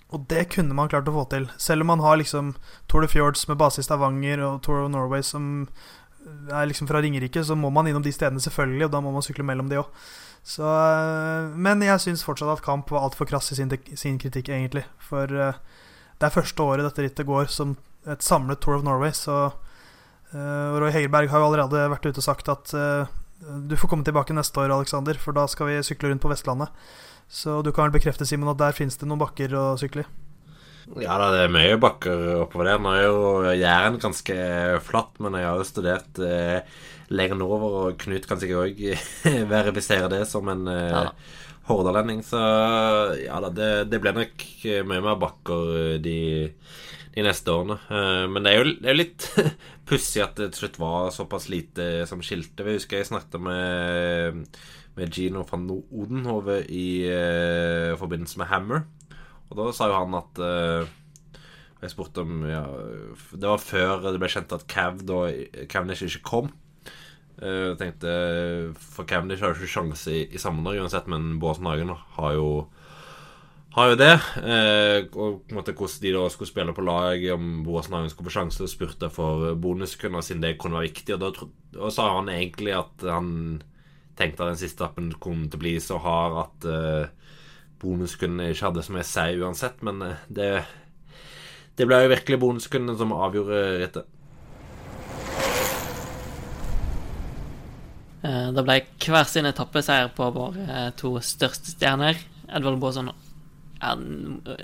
[0.09, 1.49] Og det kunne man klart å få til.
[1.61, 2.55] Selv om man har liksom
[2.89, 5.67] Tour de Fjords med base i Stavanger og Tour of Norway som
[6.29, 9.25] er liksom fra Ringerike, så må man innom de stedene selvfølgelig, og da må man
[9.25, 9.93] sykle mellom de òg.
[10.45, 10.65] Så,
[11.57, 14.85] men jeg syns fortsatt at Kamp var altfor krass i sin, sin, kritikk, egentlig.
[15.03, 15.61] For uh,
[16.19, 17.77] det er første året dette rittet går som
[18.09, 22.29] et samlet Tour of Norway, så uh, Roy Hegerberg har jo allerede vært ute og
[22.29, 22.77] sagt at
[23.39, 26.73] du får komme tilbake neste år, Alexander, for da skal vi sykle rundt på Vestlandet.
[27.29, 30.09] Så du kan vel bekrefte, Simon, at der finnes det noen bakker å sykle i?
[31.05, 32.79] Ja det er mye bakker oppover der.
[32.81, 34.37] Nå er jo Jæren ganske
[34.87, 36.63] flatt, men jeg har jo studert eh,
[37.13, 38.81] lenger nordover, og Knut kan sikkert òg
[39.53, 41.05] verifisere det som en eh, ja.
[41.69, 42.25] hordalending.
[42.25, 42.41] Så
[43.21, 44.47] ja da, det, det ble nok
[44.89, 46.19] mye mer bakker de,
[47.15, 47.79] de neste årene.
[47.91, 49.27] Eh, men det er jo, det er litt
[49.89, 52.67] pussig at det til slutt var såpass lite som skilte.
[52.67, 54.61] Jeg husker jeg snakket med,
[54.99, 58.87] med Gino van Odenhove i eh, forbindelse med Hammer.
[59.49, 60.39] Og da sa jo han at
[61.81, 62.67] Jeg spurte om ja,
[63.33, 65.23] Det var før det ble kjent at Cav da
[65.73, 66.51] Cavendish ikke kom.
[67.41, 68.13] Jeg tenkte
[68.77, 72.51] For Cavendish har jo ikke sjanse i, i Sammendrag uansett, men Båsen Hagen har jo
[73.77, 74.15] har jo det.
[74.41, 78.11] Eh, og på en måte hvordan de da skulle spille på lag, om Boasen Hagen
[78.13, 81.17] skulle få sjanse, og spurte for bonuskunder siden det kunne være viktig.
[81.17, 81.49] Og da
[81.79, 83.31] og sa han egentlig at han
[84.19, 87.33] tenkte at den siste appen kom til å bli så hard at eh,
[87.79, 90.53] bonuskundene ikke hadde så mye si uansett, men eh, det,
[91.79, 94.15] det ble jo virkelig bonuskundene som avgjorde rittet.
[98.19, 102.19] Det ble hver sin etappeseier på våre to største stjerner.
[102.51, 103.13] Edvald Baason
[103.79, 103.95] ja,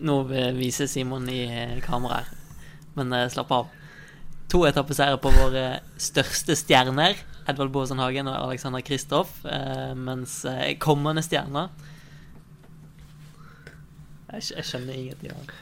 [0.05, 0.19] Nå
[0.59, 1.45] viser Simon i
[1.85, 2.35] kamera her,
[2.99, 3.73] men slapp av.
[4.53, 7.17] To etappeseiere på våre største stjerner,
[7.49, 9.41] Edvald Baasen Hagen og Alexander Kristoff,
[9.99, 10.43] mens
[10.83, 11.73] kommende stjerner
[14.35, 15.61] jeg, jeg skjønner ingenting av det.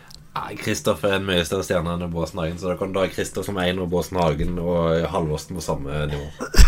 [0.62, 3.48] Kristoff er en mye større stjerne enn Båsen Hagen, så da kan du ha Kristoff
[3.48, 6.61] som én og Båsen Hagen og Halvorsen på samme nivå.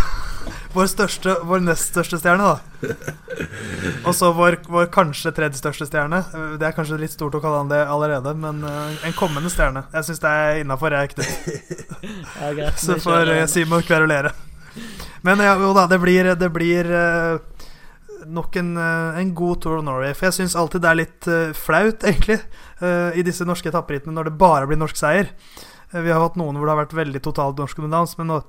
[0.74, 2.94] Vår, største, vår nest største stjerne, da.
[4.06, 6.20] Og så vår, vår, kanskje tredje største stjerne.
[6.60, 9.86] Det er kanskje litt stort å kalle han det allerede, men uh, en kommende stjerne.
[9.94, 12.76] Jeg syns det er innafor, jeg, Knut.
[12.86, 14.34] så får uh, Simon kverulere.
[15.24, 17.54] Men ja, jo da, det blir, det blir uh,
[18.26, 20.14] nok en, eh, en, god Tour of Norway.
[20.14, 22.40] For jeg syns alltid det er litt uh, flaut, egentlig,
[22.82, 25.30] uh, i disse norske etapperittene når det bare blir norsk seier.
[25.92, 28.40] Uh, vi har hatt noen hvor det har vært veldig totalt norsk dominans, men nå,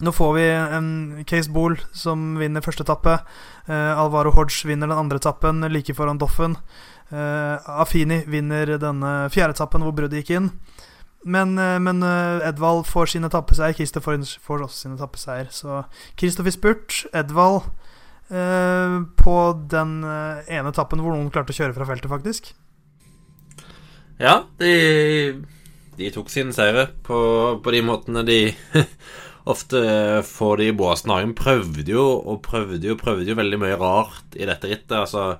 [0.00, 0.90] nå, får vi en
[1.28, 3.18] Case Bool som vinner første etappe.
[3.68, 6.56] Alvaro Hodge vinner den andre etappen like foran Doffen.
[7.10, 10.48] Afini vinner denne fjerde etappen hvor bruddet gikk inn.
[11.28, 12.00] Men, men
[12.46, 13.76] Edvald får sin etappeseier.
[13.76, 15.50] Christer får, får også sin etappeseier.
[15.52, 15.82] Så
[16.16, 17.66] Kristoffer Spurt, Edvald
[18.30, 19.34] Eh, på
[19.70, 22.50] den eh, ene etappen hvor noen klarte å kjøre fra feltet, faktisk.
[24.20, 24.72] Ja, de,
[25.96, 27.18] de tok sine seire på,
[27.64, 28.38] på, de måtene de
[29.48, 29.80] ofte
[30.26, 31.12] får de i båsen.
[31.12, 31.36] Hagen.
[31.38, 34.96] Prøvde jo og prøvde jo prøvde jo veldig mye rart i dette rittet.
[34.98, 35.38] Altså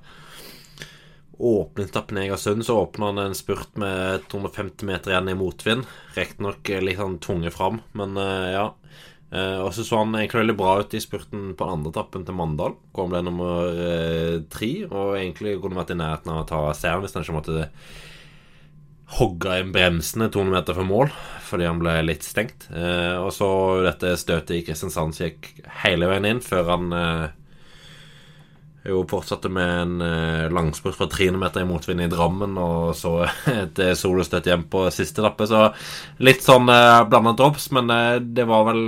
[1.38, 5.86] Åpningstappen opp Egersund så åpna han en spurt med 250 meter igjen i motvind.
[6.16, 8.66] Riktignok litt sånn tunge fram, men uh, ja.
[9.28, 12.34] Uh, og så så han egentlig veldig bra ut i spurten på andre tappen til
[12.34, 12.74] Mandal.
[12.90, 13.70] Hvor han ble nummer
[14.50, 17.68] tre, og egentlig kunne vært i nærheten av å ta seieren hvis han ikke måtte
[19.18, 21.12] hogge inn bremsene 200 meter fra mål
[21.48, 22.68] fordi han ble litt stengt.
[22.70, 23.48] Eh, og så
[23.86, 25.50] dette støtet i Kristiansand som gikk
[25.82, 26.96] hele veien inn, før han
[28.88, 33.18] jo fortsatte med en langspurt fra 300 meter i motvind i Drammen, og så
[33.52, 35.48] et solostøt hjem på siste etappe.
[35.50, 35.66] Så
[36.24, 37.92] litt sånn eh, blanda drops, men
[38.32, 38.86] det var vel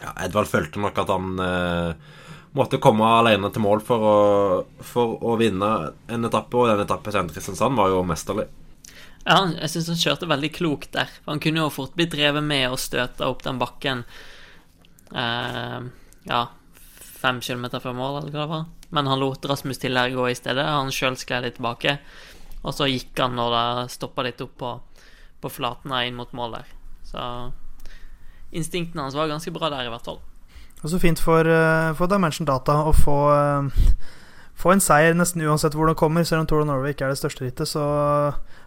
[0.00, 2.16] ja, Edvald følte nok at han eh,
[2.56, 4.16] måtte komme alene til mål for å,
[4.84, 5.70] for å vinne
[6.10, 8.48] en etappe, og den etappen til Kristiansand var jo mesterlig.
[9.26, 11.10] Ja, jeg syns han kjørte veldig klokt der.
[11.26, 14.04] Han kunne jo fort blitt drevet med og støta opp den bakken
[15.12, 15.78] eh,
[16.30, 16.40] ja,
[17.20, 18.68] fem kilometer fra mål, eller hva det var.
[18.90, 20.64] Men han lot Rasmus Tiller gå i stedet.
[20.64, 21.98] Han sjøl skled litt tilbake.
[22.64, 24.72] Og så gikk han når det stoppa litt opp på,
[25.40, 26.72] på flatene inn mot mål der.
[27.06, 27.22] Så
[28.56, 30.20] instinktene hans var ganske bra der, i hvert fall.
[30.80, 34.16] Og så fint for, uh, for Dimension Data å få, uh,
[34.56, 36.24] få en seier nesten uansett hvor den kommer.
[36.24, 37.84] Selv om Tour of Norway ikke er det største rittet, så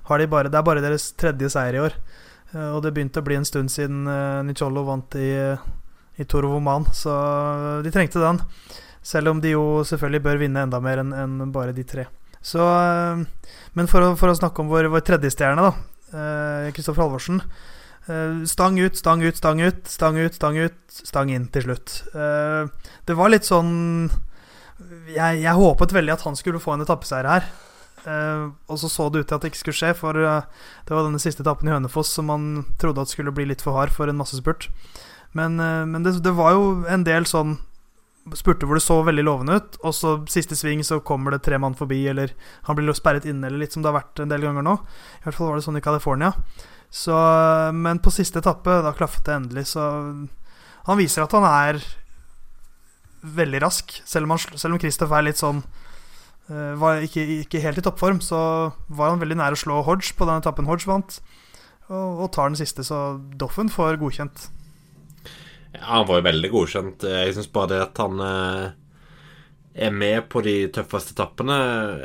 [0.10, 1.98] har de bare, det er bare deres tredje seier i år.
[2.54, 5.30] Uh, og det begynte å bli en stund siden uh, Nicolo vant i,
[6.20, 7.14] i of så
[7.84, 8.42] de trengte den.
[9.04, 12.06] Selv om de jo selvfølgelig bør vinne enda mer enn en bare de tre.
[12.44, 12.60] Så,
[13.74, 17.40] men for å, for å, snakke om vår, vår tredje stjerne, da, Kristoffer Halvorsen.
[18.48, 21.94] Stang ut, stang ut, stang ut, stang ut, stang ut, stang inn til slutt.
[22.12, 23.72] Det var litt sånn
[25.14, 27.48] jeg, jeg, håpet veldig at han skulle få en etappeseier her.
[28.04, 31.06] Uh, og så så det ut til at det ikke skulle skje, for det var
[31.06, 34.12] denne siste etappen i Hønefoss som man trodde at skulle bli litt for hard for
[34.12, 34.68] en massespurt.
[35.34, 37.58] Men, eh, men det, det, var jo en del sånn
[38.38, 41.58] spurter hvor det så veldig lovende ut, og så siste sving så kommer det tre
[41.60, 42.32] mann forbi, eller
[42.70, 44.78] han blir sperret inne, eller litt som det har vært en del ganger nå.
[45.20, 46.32] I hvert fall var det sånn i California.
[46.94, 47.18] Så,
[47.76, 49.84] men på siste etappe, da klaffet det endelig, så
[50.84, 51.78] Han viser at han er
[53.24, 53.94] veldig rask.
[54.04, 55.62] Selv om, han, selv om Kristoff er litt sånn
[56.50, 58.38] Var ikke, ikke, helt i toppform, så
[58.92, 61.22] var han veldig nær å slå Hodge på den etappen Hodge vant.
[61.88, 64.50] Og, og tar den siste, så Doffen får godkjent.
[65.74, 67.06] Ja, han var jo veldig godkjent.
[67.10, 68.66] Jeg syns bare det at han eh,
[69.88, 71.58] er med på de tøffeste etappene,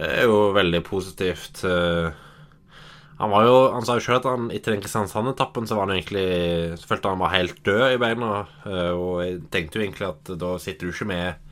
[0.08, 1.62] er jo veldig positivt.
[1.68, 2.08] Eh,
[3.18, 5.96] han var jo, han sa jo sjøl at han etter den Kristiansand-etappen så var han
[5.96, 8.32] egentlig Så følte han var helt død i beina.
[8.64, 11.47] Eh, og jeg tenkte jo egentlig at da sitter du ikke med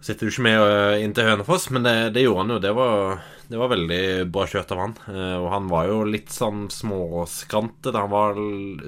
[0.00, 2.58] Sitter du ikke med inn til Hønefoss, men det, det, gjorde han jo.
[2.62, 4.92] Det var, det var veldig bra kjørt av han.
[5.10, 8.38] Og han var jo litt sånn småskrante da han var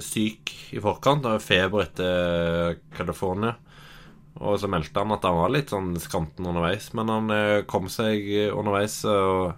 [0.06, 1.26] syk i forkant.
[1.26, 3.56] Det feber etter California.
[4.38, 7.34] Og så meldte han at han var litt sånn skranten underveis, men han
[7.68, 9.02] kom seg underveis.
[9.04, 9.50] og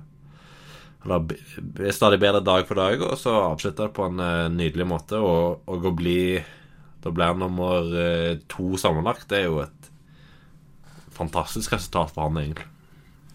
[1.02, 4.20] eller stadig bedre dag for dag, og så avslutta det på en
[4.56, 5.18] nydelig måte.
[5.18, 6.40] Og, og å bli
[7.02, 7.88] Da ble han nummer
[8.46, 9.26] to sammenlagt.
[9.28, 9.91] Det er jo et
[11.22, 12.68] fantastisk resultat for han, egentlig.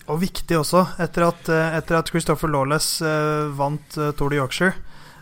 [0.08, 3.02] Og viktig også, etter at, uh, etter at Christopher Lawless
[3.58, 4.78] vant Tour de Yorkshire.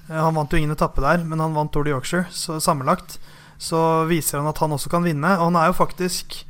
[0.10, 3.18] han vant jo ingen etappe der, men han vant Tour de Yorkshire så sammenlagt.
[3.58, 5.38] Så viser han at han også kan vinne.
[5.40, 6.44] Og han er jo faktisk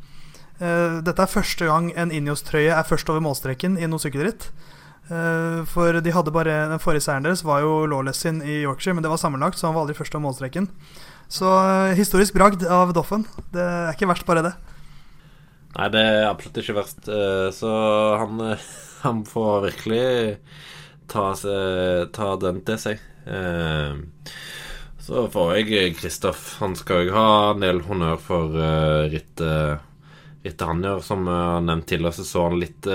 [0.55, 4.47] Dette er første gang en Injos-trøye er først over målstreken i noe sykkelritt.
[5.05, 8.95] Uh, for de hadde bare Den forrige seieren deres var jo Lawless sin i Yorkshire,
[8.97, 10.66] men det var sammenlagt, så han var aldri først over målstreken.
[11.30, 13.28] Så uh, historisk bragd av Doffen.
[13.53, 14.53] Det er ikke verst, bare det.
[15.76, 17.07] Nei, det er absolutt ikke verst.
[17.09, 17.71] Uh, så
[18.21, 18.41] han,
[19.05, 20.05] han, får virkelig
[21.11, 21.32] ta,
[22.15, 23.01] ta den til seg.
[25.05, 26.55] Så får jeg Kristoff.
[26.61, 28.55] Han skal jo ha en del honnør for
[29.11, 29.84] rittet,
[30.45, 31.03] rittet han gjør.
[31.05, 32.89] Som nevnt tidligere, så så han litt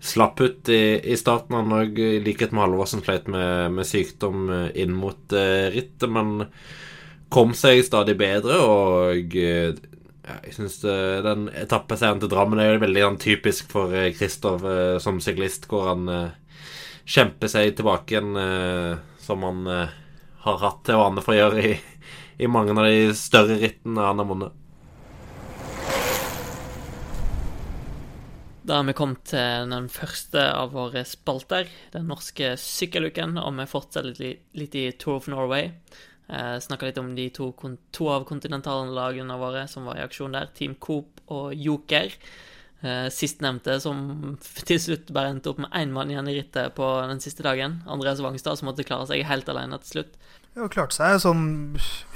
[0.00, 1.56] slapp ut i, i starten.
[1.56, 6.08] Han òg, i likhet med Halvorsen, sleit med, med, sykdom eh, inn mot uh, rittet,
[6.10, 6.48] men
[7.30, 9.36] kom seg stadig bedre, og
[10.30, 10.78] uh, jeg syns
[11.26, 15.90] den etappeseieren til Drammen er jo veldig sånn, typisk for Kristoff uh, som syklist, hvor
[15.92, 16.06] han
[17.10, 18.36] kjemper seg tilbake igjen,
[19.18, 19.64] som han
[20.44, 21.72] har hatt til vane for å gjøre i,
[22.44, 24.60] i mange av de større rittene han har vunnet.
[28.70, 33.64] Da har vi kommet til den første av våre spalter, den norske sykkeluken, og vi
[33.66, 34.14] fortsetter
[34.60, 35.72] litt i Tour of Norway.
[36.30, 37.50] Eh, Snakka litt om de to,
[37.94, 42.14] to av kontinentallagene våre som var i aksjon der, Team Coop og Joker.
[42.80, 46.86] Eh, Sistnevnte som til slutt bare endte opp med én mann igjen i rittet på
[47.10, 47.80] den siste dagen.
[47.90, 50.14] Andreas Wangstad som måtte klare seg helt alene til slutt.
[50.56, 51.42] Ja, klarte seg sånn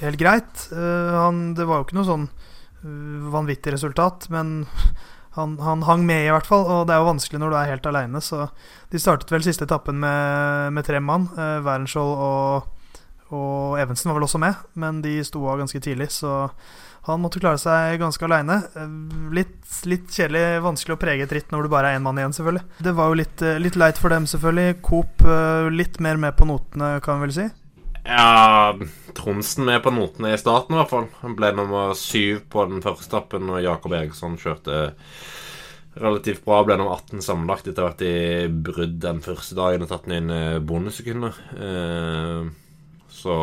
[0.01, 0.69] helt greit.
[0.73, 4.65] Uh, han, det var jo ikke noe sånn uh, vanvittig resultat, men
[5.37, 6.65] han, han, hang med, i hvert fall.
[6.65, 8.23] Og det er jo vanskelig når du er helt aleine.
[8.25, 8.47] Så
[8.91, 11.29] de startet vel siste etappen med, med tre mann.
[11.35, 12.74] Eh, Wernskjold og,
[13.35, 16.13] og, Evensen var vel også med, men de sto av ganske tidlig.
[16.15, 16.33] Så
[17.05, 18.63] han måtte klare seg ganske aleine.
[19.37, 19.59] Litt,
[19.91, 22.65] litt, kjedelig, vanskelig å prege et ritt når du bare er én mann igjen, selvfølgelig.
[22.87, 24.79] Det var jo litt, eh, litt leit for dem, selvfølgelig.
[24.87, 27.47] Coop eh, litt mer med på notene, kan vi vel si.
[28.05, 28.73] Ja,
[29.17, 31.11] Tromsen med på notene i starten, i hvert fall.
[31.21, 34.89] Han ble nummer syv på den første etappen, og Jakob Eriksson kjørte
[36.01, 36.65] relativt bra.
[36.65, 40.61] Ble nummer 18 sammenlagt etter hvert i brudd den første dagen og tatt inn eh,
[40.65, 41.37] bonussekunder.
[43.25, 43.35] Så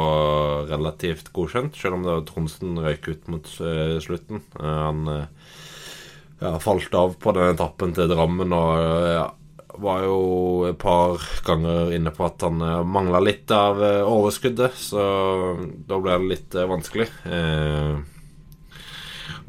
[0.70, 4.44] relativt godkjent, selv om det var Tronsen røyk ut mot eh, slutten.
[4.62, 5.04] han
[6.42, 8.72] ja, falt av på den etappen til Drammen og
[9.14, 9.28] ja,
[9.82, 10.22] var jo
[10.70, 12.58] et par ganger inne på at han
[12.90, 15.04] mangla litt av overskuddet, så
[15.88, 17.08] da ble det litt vanskelig.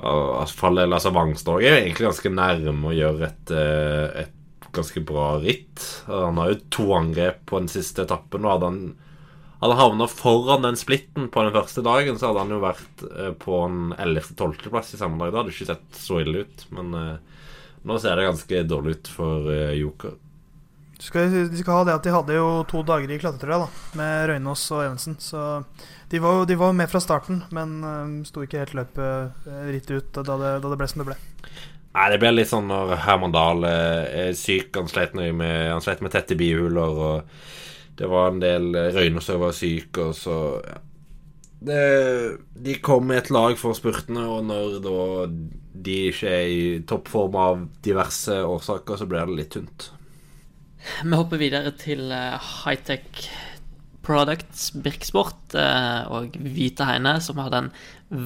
[0.02, 3.52] Asfall eller altså Vangstad er egentlig ganske nærme å gjøre et,
[4.22, 4.38] et
[4.72, 5.84] ganske bra ritt.
[6.06, 8.44] Han har jo to angrep på den siste etappen.
[8.44, 8.82] Og hadde han
[9.62, 13.04] hadde havna foran den splitten på den første dagen, så hadde han jo vært
[13.42, 15.30] på en 11.-12.-plass i samme dag.
[15.30, 16.64] Det hadde ikke sett så ille ut.
[16.74, 16.90] Men
[17.82, 20.14] nå ser det ganske dårlig ut for uh, Joker.
[21.02, 23.66] Skal, de skal ha det at de hadde jo to dager i klatretrøya
[23.98, 25.16] med Røynås og Evensen.
[25.18, 25.64] Så
[26.12, 29.96] de var, de var med fra starten, men um, sto ikke helt løpet Ritt rittet
[29.98, 31.18] ut da det, da det, ble som det ble.
[31.92, 34.70] Nei, Det ble litt sånn når Herman Dahl er syk.
[34.78, 35.42] Han sleit med,
[35.72, 37.34] han sleit med tette bihuler, og
[37.98, 40.78] det var en del Røyner som var syk, og så ja.
[41.68, 41.82] det,
[42.54, 44.98] De kom med et lag for spurtene, og når da
[45.82, 49.88] de ikke er i toppform av diverse årsaker, så blir det litt tynt.
[51.02, 53.26] Vi hopper videre til uh, high-tech
[54.02, 57.68] Products Birksport eh, og Vita Heine, som hadde en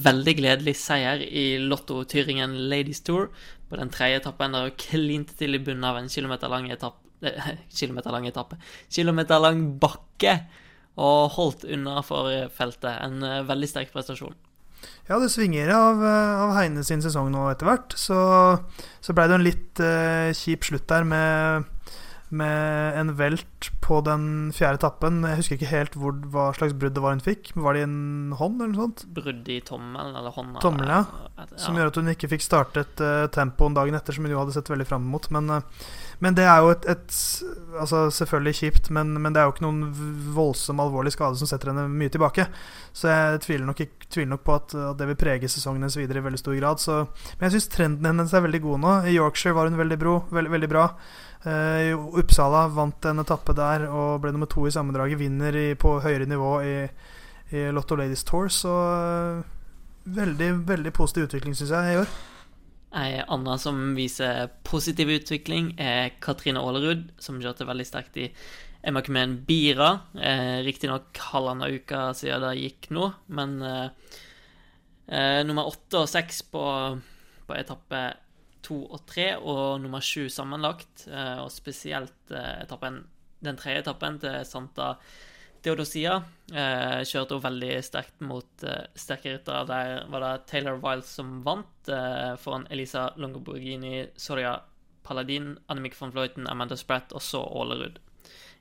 [0.06, 3.28] veldig gledelig seier i Lotto Tyringen Ladies Tour
[3.68, 7.05] på den tredje etappen, der hun klinte til i bunnen av en kilometerlang etappe eh,
[7.78, 8.58] Kilometerlang etappe
[8.92, 10.38] Kilometerlang bakke
[10.96, 12.92] og holdt unna for feltet.
[13.04, 14.32] En eh, veldig sterk prestasjon.
[15.08, 17.96] Ja, det svinger av, eh, av Heine sin sesong nå etter hvert.
[18.00, 18.16] Så,
[19.04, 21.72] så blei det en litt uh, kjip slutt der med
[22.34, 25.20] med en velt på den fjerde etappen.
[25.22, 27.52] Jeg husker ikke helt hvor, hva slags brudd det var hun fikk.
[27.54, 29.04] Var det i en hånd eller noe sånt?
[29.14, 30.62] Brudd i tommelen eller hånda.
[30.64, 31.46] Tommelen, ja.
[31.62, 34.56] Som gjør at hun ikke fikk startet uh, tempoen dagen etter, som hun jo hadde
[34.56, 35.30] sett veldig fram mot.
[35.36, 35.86] Men, uh,
[36.24, 37.16] men det er jo et, et,
[37.76, 39.80] Altså selvfølgelig kjipt, men, men, det er jo ikke noen
[40.32, 42.46] voldsom alvorlig skade som setter henne mye tilbake.
[42.96, 45.98] Så jeg tviler nok, ikke, tviler nok på at, at, det vil prege sesongen hennes
[45.98, 46.80] videre i veldig stor grad.
[46.80, 47.02] Så,
[47.36, 48.94] men jeg syns trenden hennes er veldig god nå.
[49.10, 50.86] I Yorkshire var hun veldig, bro, veld, veldig bra.
[51.44, 51.92] Uh,
[52.22, 55.20] Uppsala vant en etappe der og ble nummer to i sammendraget.
[55.20, 56.78] Vinner i, på høyere nivå i,
[57.52, 58.48] i Lotto Ladies Tour.
[58.48, 59.44] Så uh,
[60.16, 62.16] veldig, veldig positiv utvikling, syns jeg, i år.
[62.94, 68.28] Ei anna som viser positiv utvikling, er Katrine Aalerud, som kjørte veldig sterkt i
[68.86, 69.90] Emakumen Bira.
[70.14, 74.14] Eh, Riktignok halvannen uke siden det gikk nå, men eh,
[75.10, 76.62] eh, nummer åtte og seks på,
[77.48, 78.04] på etappe
[78.66, 81.08] to og tre, og nummer sju sammenlagt.
[81.10, 83.02] Eh, og spesielt eh, etappen,
[83.42, 84.94] den tredje etappen til Santa
[85.66, 86.20] Theodosia
[86.54, 89.64] eh, kjørte hun veldig sterkt mot sterke ryttere.
[89.66, 91.90] Der var det Taylor Wiles som vant
[92.42, 94.56] foran Elisa Longoborghini, Soria
[95.06, 97.98] Paladin, Annemiek van Vleuten, Amanda Spratt og så Aalerud.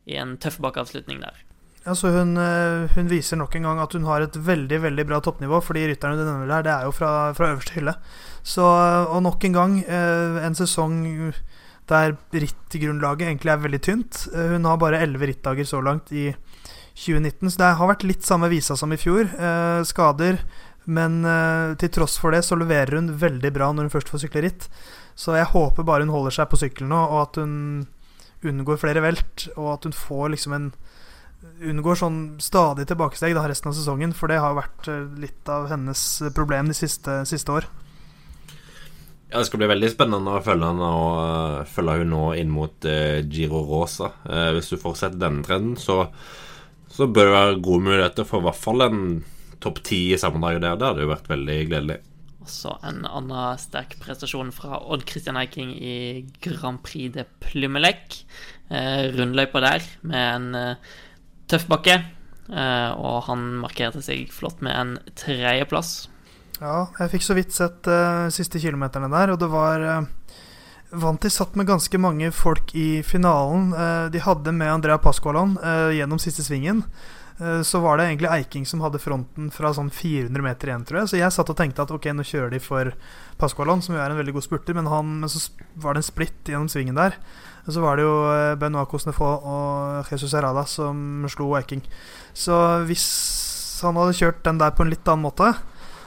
[0.05, 1.39] I en tøff bakavslutning der.
[1.85, 5.61] Altså hun, hun, viser nok en gang at hun har et veldig veldig bra toppnivå.
[5.61, 7.93] For de rytterne du nevner der, det er jo fra, fra øverste hylle.
[8.45, 10.99] Så, og nok en gang, eh, en sesong
[11.89, 14.27] der rittgrunnlaget egentlig er veldig tynt.
[14.33, 16.31] Eh, hun har bare elleve rittdager så langt i
[16.95, 19.27] 2019, så det har vært litt samme visa som i fjor.
[19.27, 20.39] Eh, skader,
[20.85, 21.23] men
[21.81, 24.67] til tross for det så leverer hun veldig bra når hun først får sykle ritt.
[25.17, 27.55] Så jeg håper bare hun holder seg på sykkelen nå, og at hun
[28.45, 30.67] unngår flere velt, og at hun får liksom en
[31.65, 34.89] unngår sånn stadig tilbakesteg da resten av sesongen, for det har vært
[35.21, 36.05] litt av hennes
[36.37, 37.67] problem de siste, siste år.
[39.29, 42.51] Ja, Det skal bli veldig spennende å følge henne og uh, følge hun nå inn
[42.53, 44.11] mot uh, Giro Rosa.
[44.55, 46.05] Hvis du fortsetter denne trenden, så,
[46.95, 49.05] så, bør det være gode muligheter for i hvert fall en
[49.63, 50.77] topp ti i sammendraget der.
[50.79, 51.99] Det hadde jo vært veldig gledelig.
[52.45, 55.95] Også en annen sterk prestasjon fra Odd Christian Eiking i
[56.45, 58.21] Grand Prix de Plumelec.
[58.69, 60.75] rundløypa der med en
[61.49, 62.03] tøff bakke.
[62.49, 66.05] og han markerte seg flott med en tredjeplass.
[66.61, 70.07] Ja, jeg fikk så vidt sett uh, siste kilometerne der, og det var uh,
[70.91, 73.71] Vanti satt med ganske mange folk i finalen.
[73.73, 76.83] Uh, de hadde med Andrea Pasqualon uh, gjennom siste svingen.
[77.67, 81.09] så var det egentlig Eiking som hadde fronten fra sånn 400 meter igjen, tror jeg.
[81.11, 82.93] Så jeg satt og tenkte at ok, nå kjører de for
[83.35, 85.41] Pasqualon, som jo er en veldig god spurter, men, han, men så
[85.83, 87.17] var det en splitt gjennom svingen der.
[87.67, 88.15] Så var det jo
[88.61, 91.83] Benoit Cosnefaux og Jesus Herrada som slo Eiking.
[92.31, 92.55] Så
[92.87, 93.03] hvis
[93.83, 95.51] han hadde kjørt den der på en litt annen måte,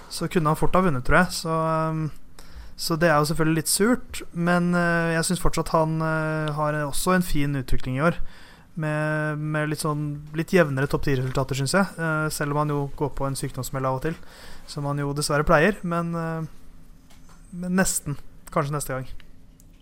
[0.08, 1.34] så kunne han fort ha vunnet, tror jeg.
[1.42, 1.52] Så,
[1.92, 2.08] um,
[2.78, 4.20] så det er jo selvfølgelig litt surt.
[4.32, 8.20] Men uh, jeg syns fortsatt han uh, har også en fin utvikling i år.
[8.78, 10.04] Med, med litt sånn
[10.38, 11.90] litt jevnere topp ti-resultater, syns jeg.
[11.98, 14.20] Uh, selv om han jo går på en sykdomsmeld av og til.
[14.70, 15.80] Som han jo dessverre pleier.
[15.82, 16.14] Men,
[17.50, 18.18] men nesten.
[18.54, 19.10] Kanskje neste gang.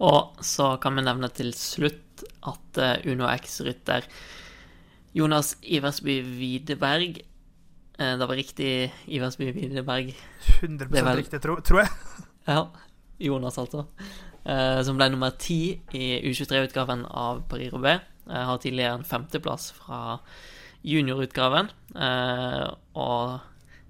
[0.06, 4.06] Og så kan vi nevne til slutt at Uno X-rytter
[5.16, 7.20] Jonas Iversby Widerberg
[7.98, 10.16] Eh, det var riktig Iversby Widerberg.
[10.60, 11.16] 100 vel...
[11.16, 11.88] riktig, tro, tror jeg.
[12.46, 12.66] Ja.
[13.18, 13.86] Jonas, altså.
[14.44, 18.04] Eh, som ble nummer ti i U23-utgaven av Paris Roubais.
[18.28, 20.18] Eh, har tidligere en femteplass fra
[20.86, 21.70] juniorutgaven.
[22.94, 23.40] og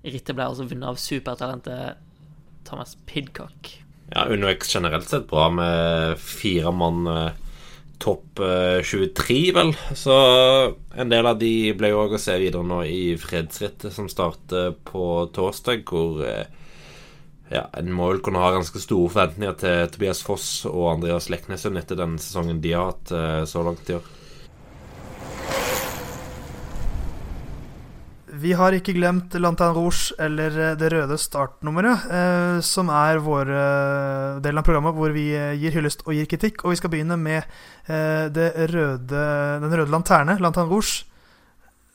[0.06, 1.98] rittet ble altså vunnet av supertalentet
[2.64, 3.72] Thomas Pidcock.
[4.14, 7.34] Ja, UnoX generelt sett bra med fire mann
[7.98, 8.40] topp
[8.82, 9.74] 23, eh, vel.
[9.94, 10.16] Så
[10.96, 14.74] en del av de ble jo òg å se videre nå i fredsrittet, som starter
[14.86, 16.46] på torsdag, hvor eh,
[17.52, 21.78] ja, En må vel kunne ha ganske store forventninger til Tobias Foss og Andreas Leknessund
[21.78, 24.14] etter den sesongen de har hatt eh, så langt i år.
[28.36, 33.52] Vi har ikke glemt Lantan Rouge eller eh, det røde startnummeret, eh, som er vår
[33.54, 36.64] eh, del av programmet hvor vi gir hyllest og gir kritikk.
[36.64, 37.46] Og vi skal begynne med
[37.86, 38.26] eh,
[38.74, 39.22] røde,
[39.62, 41.06] den røde lanterne, Lantan Rouge.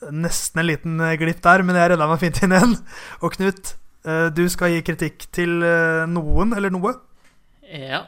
[0.09, 2.79] Nesten en liten glipp der, men jeg redda meg fint inn igjen.
[3.21, 5.61] Og Knut, du skal gi kritikk til
[6.09, 6.95] noen eller noe?
[7.69, 7.99] Ja.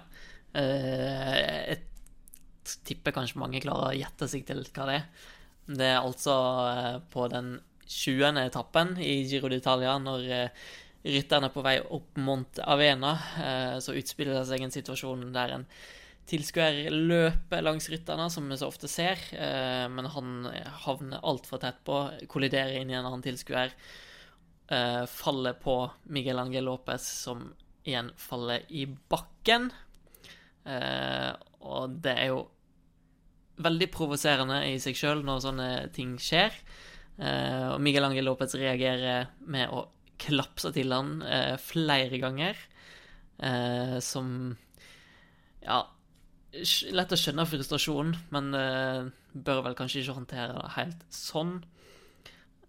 [0.58, 1.78] jeg
[2.88, 5.06] tipper kanskje mange klarer å gjette seg til hva det er.
[5.64, 6.36] Det er altså
[6.68, 7.56] eh, på den
[7.88, 8.40] 20.
[8.44, 10.64] etappen i Giro d'Italia, når eh,
[11.04, 15.58] rytterne er på vei opp Mont Avena, eh, så utspiller det seg en situasjon der
[15.58, 15.68] en
[16.28, 19.20] tilskuer løper langs rytterne, som vi så ofte ser,
[19.92, 20.46] men han
[20.86, 21.98] havner altfor tett på,
[22.32, 23.74] kolliderer inn i en annen tilskuer,
[25.10, 25.78] faller på
[26.14, 27.46] Miguel Angel Lopez, som
[27.84, 29.70] igjen faller i bakken.
[30.64, 32.40] Og det er jo
[33.62, 36.56] veldig provoserende i seg sjøl når sånne ting skjer.
[37.18, 39.86] Eh, og Miguel Angel Lopez reagerer med å
[40.24, 42.60] klapse til han uh, flere ganger.
[43.42, 44.54] Uh, som
[45.64, 45.82] Ja,
[46.94, 48.52] lett å skjønne frustrasjonen, men
[49.34, 51.56] bør vel kanskje ikke håndtere det helt sånn.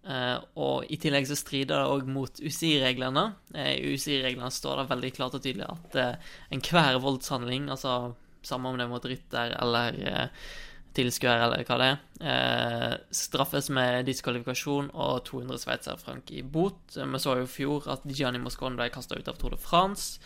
[0.05, 3.23] Og i tillegg så strider det òg mot UCI-reglene.
[3.57, 5.97] I UCI-reglene står det veldig klart og tydelig at
[6.53, 8.13] enhver voldshandling, altså
[8.45, 9.97] samme om det er mot rytter eller
[10.95, 16.95] tilskuer, eller hva det er, eh, straffes med diskvalifikasjon og 200 sveitserfrank i bot.
[16.95, 20.19] Vi så jo i fjor at Gianni Moscon ble kasta ut av Tour de France.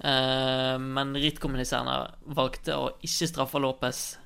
[0.00, 4.18] Eh, men rittkommuniserende valgte å ikke straffe Lopez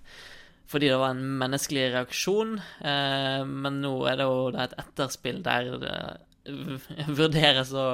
[0.71, 2.59] fordi det var en menneskelig reaksjon.
[2.87, 5.97] Eh, men nå er det jo det et etterspill der det
[7.19, 7.89] vurderes å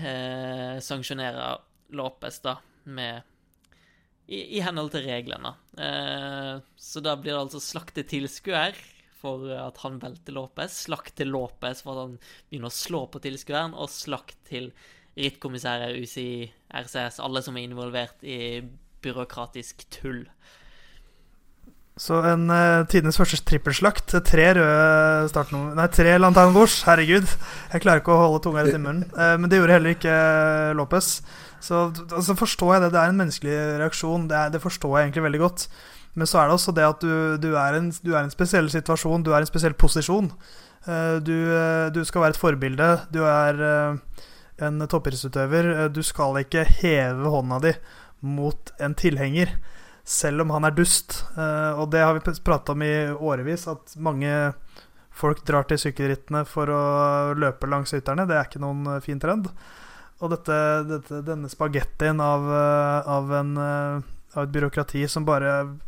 [0.00, 1.50] eh, sanksjonere
[1.92, 3.28] Lopez da med
[4.26, 5.52] i, i henhold til reglene.
[5.76, 8.78] Eh, så da blir det altså slakte tilskuer
[9.22, 12.16] for at han velter Lopez, slakt til Lopez for at han
[12.48, 14.72] begynner å slå på tilskueren, og slakt til
[15.18, 16.48] rittkommissærer, UCI,
[16.80, 18.62] RCS, alle som er involvert i
[19.04, 20.24] byråkratisk tull.
[22.00, 24.14] Så en uh, tidenes første trippelslakt.
[24.24, 25.44] Tre røde
[25.76, 26.80] Nei, tre Rouge.
[26.86, 27.28] Herregud.
[27.72, 29.04] Jeg klarer ikke å holde tunga rett i munnen.
[29.12, 31.20] Uh, men det gjorde heller ikke uh, Lopez.
[31.60, 32.92] Så altså, forstår jeg det.
[32.94, 34.26] Det er en menneskelig reaksjon.
[34.30, 35.68] Det, er, det, forstår jeg egentlig veldig godt.
[36.16, 38.72] Men så er det også det at du, du, er, en, du er en spesiell
[38.72, 39.24] situasjon.
[39.24, 40.32] Du er i en spesiell posisjon.
[41.22, 41.36] Du,
[41.94, 42.88] du, skal være et forbilde.
[43.14, 43.60] Du er
[44.66, 45.70] en toppidrettsutøver.
[45.94, 47.72] Du skal ikke heve hånda di
[48.22, 49.56] mot en tilhenger,
[50.04, 51.24] selv om han er dust.
[51.36, 54.32] og det har vi prata om i årevis, at mange
[55.14, 56.82] folk drar til sykkelrittene for å
[57.38, 58.26] løpe langs rytterne.
[58.26, 59.50] Det er ikke noen fin trend.
[60.22, 64.04] Og dette, dette, denne spagettien av, eh, av, en, eh,
[64.36, 65.78] av, et byråkrati som bare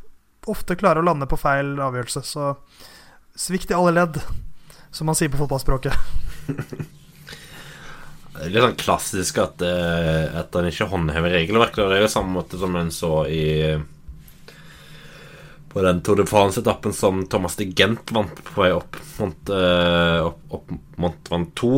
[0.51, 2.25] ofte klarer å lande på feil avgjørelse.
[2.27, 2.51] Så
[3.39, 4.19] svikt i alle ledd,
[4.91, 5.95] som man sier på fotballspråket.
[8.35, 11.85] Det er litt sånn klassisk at, at han ikke håndhever regelverket.
[11.87, 13.45] Det er jo samme måte som en så i
[15.75, 20.29] På den Tour de France-etappen som Thomas de Gent vant på vei opp Mont, uh,
[20.29, 21.71] opp, opp Mont Vant 2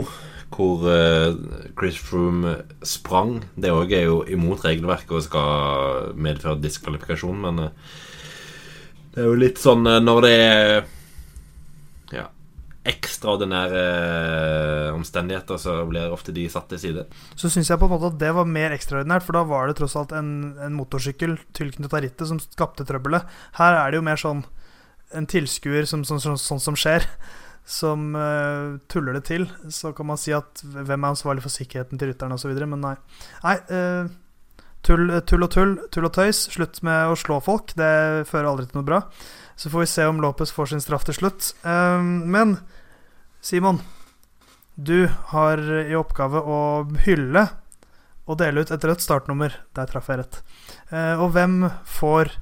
[0.57, 1.33] hvor uh,
[1.77, 2.53] Chris Froome
[2.85, 3.39] sprang.
[3.57, 7.97] Det òg er jo imot regelverket og skal medføre diskvalifikasjon, men uh,
[9.13, 10.87] det er jo litt sånn når det er
[12.91, 13.85] ekstraordinære
[14.97, 17.07] omstendigheter, så blir ofte de satt til side.
[17.39, 19.79] Så syns jeg på en måte at det var mer ekstraordinært, for da var det
[19.81, 20.31] tross alt en,
[20.63, 23.27] en motorsykkel tilknyttet rittet som skapte trøbbelet.
[23.61, 24.45] Her er det jo mer sånn
[25.15, 27.07] en tilskuer som, sånn, sånn, sånn som skjer
[27.67, 31.99] som uh, tuller det til, så kan man si at hvem er ansvarlig for sikkerheten
[31.99, 32.53] til rytteren osv.
[32.63, 32.95] Men nei.
[33.43, 34.07] nei uh,
[34.87, 36.45] tull, tull, og tull, tull og tøys.
[36.55, 37.75] Slutt med å slå folk.
[37.79, 37.91] Det
[38.31, 39.03] fører aldri til noe bra.
[39.59, 41.51] Så får vi se om Lopez får sin straff til slutt.
[41.67, 42.55] Uh, men
[43.41, 43.79] Simon,
[44.75, 46.59] du har i oppgave å
[47.07, 47.47] hylle
[48.27, 49.55] og dele ut et rødt startnummer.
[49.77, 50.41] Der traff jeg rett.
[51.21, 52.33] og hvem får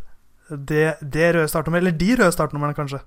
[0.48, 1.84] det, det røde startnummeret?
[1.84, 3.00] Eller de røde startnumrene, kanskje?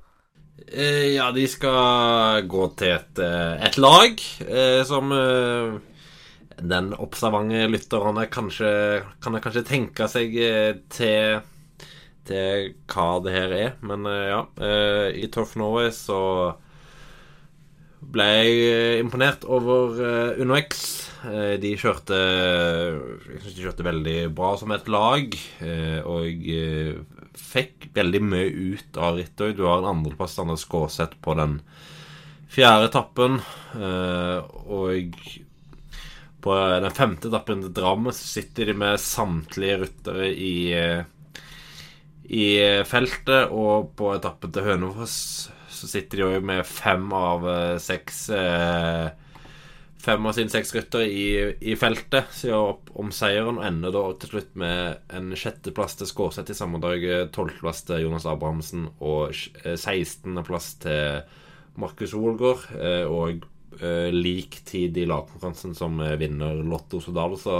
[0.68, 5.14] Eh, ja, de skal gå til et, eh, et lag eh, som
[6.58, 8.72] den observante lytterne kanskje
[9.22, 10.34] kan kanskje tenke seg
[10.90, 11.44] til,
[12.26, 13.76] til hva det her er.
[13.86, 14.42] Men ja,
[15.14, 16.18] i Tough Norway så
[18.02, 19.98] ble jeg imponert over
[20.38, 20.86] UnoX.
[21.62, 25.34] De kjørte Jeg syns de kjørte veldig bra som et lag.
[26.06, 26.46] Og
[27.38, 29.58] fikk veldig mye ut av rittet.
[29.58, 31.60] Du har en andreplass Anders Skåseth på den
[32.52, 33.40] fjerde etappen.
[33.78, 35.20] Eh, og
[36.44, 40.56] på den femte etappen til Drammen sitter de med samtlige ryttere i,
[42.30, 42.48] i
[42.88, 43.52] feltet.
[43.52, 45.20] Og på etappen til Hønefoss
[45.78, 47.46] så sitter de òg med fem av
[47.84, 49.08] seks eh,
[50.08, 51.28] fem av sine seks ryttere i,
[51.60, 52.30] i, feltet.
[52.32, 56.54] Så gjør opp om seieren og ender da til slutt med en sjetteplass til Skårseth
[56.54, 57.04] i samme dag,
[57.36, 61.26] tolvteplass til Jonas Abrahamsen og sekstendeplass til
[61.82, 62.70] Markus Wolgaard.
[62.78, 63.44] Eh, og
[63.82, 67.36] eh, lik tid i lagkonkurransen som vinner Lotto Sodal.
[67.42, 67.58] Så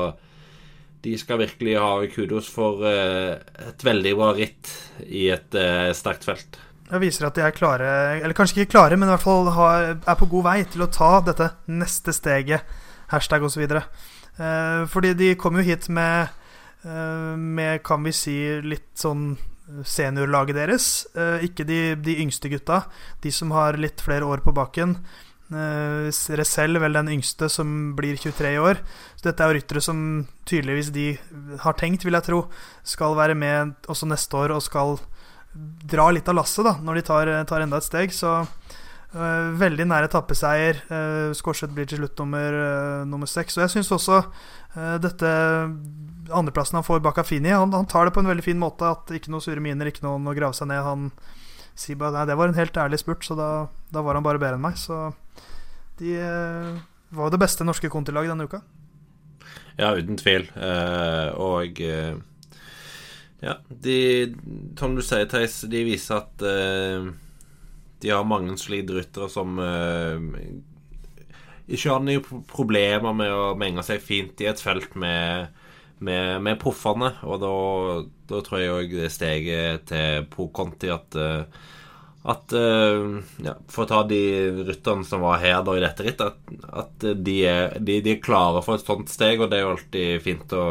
[1.04, 4.72] de skal virkelig ha kudos for et veldig bra ritt
[5.06, 5.54] i et
[5.96, 6.58] sterkt felt.
[6.88, 7.88] Det viser at de er klare,
[8.22, 10.92] eller kanskje ikke klare, men i hvert fall har, er på god vei til å
[10.92, 12.64] ta dette neste steget,
[13.12, 13.66] hashtag osv.
[13.68, 16.32] Eh, fordi de kom jo hit med,
[16.88, 19.34] eh, med, kan vi si, litt sånn
[19.84, 20.88] seniorlaget deres.
[21.18, 22.86] Eh, ikke de, de, yngste gutta,
[23.24, 24.96] de som har litt flere år på baken.
[25.48, 26.08] Eh,
[26.40, 28.80] Resell, vel den yngste, som blir 23 i år.
[29.20, 30.00] Så dette er jo ryttere som
[30.48, 31.10] tydeligvis de
[31.64, 32.46] har tenkt, vil jeg tro,
[32.88, 34.98] skal være med også neste år og skal
[35.56, 38.14] dra litt av lasset da, når de tar, tar enda et steg.
[38.14, 40.82] Så uh, veldig nær etappeseier.
[40.92, 43.30] Uh, Skorset blir til slutt nummer, uh, nummer.
[43.30, 44.24] Og jeg syns også
[45.02, 45.30] dette
[46.38, 48.86] andreplassen han får bak Afini han, han, tar det på en veldig fin måte.
[48.86, 50.84] At ikke noe sure miner, ikke noe å grave seg ned.
[50.86, 51.08] Han
[51.78, 53.50] sier bare nei, det var en helt ærlig spurt, så da,
[53.94, 54.78] da var han bare bedre enn meg.
[54.78, 55.08] Så
[55.98, 58.62] de var jo det beste norske kontilaget denne uka.
[59.80, 60.46] Ja, uten tvil.
[61.42, 61.82] og
[63.40, 63.98] ja, de,
[64.80, 67.06] som du sier, Theis, de viser at uh,
[68.02, 70.18] de har mange solide ryttere som uh,
[71.68, 75.54] ikke har noen problemer med å menge seg fint i et felt med,
[76.00, 77.14] med, med proffene.
[77.30, 77.56] Og da,
[78.32, 81.66] da, tror jeg òg det steget til Pro Conti at uh,
[82.28, 84.18] at ja, For å ta de
[84.68, 88.20] rytterne som var her da i dette rittet, at, at de, er, de, de, er
[88.20, 90.66] klare for et sånt steg, og det er jo alltid fint å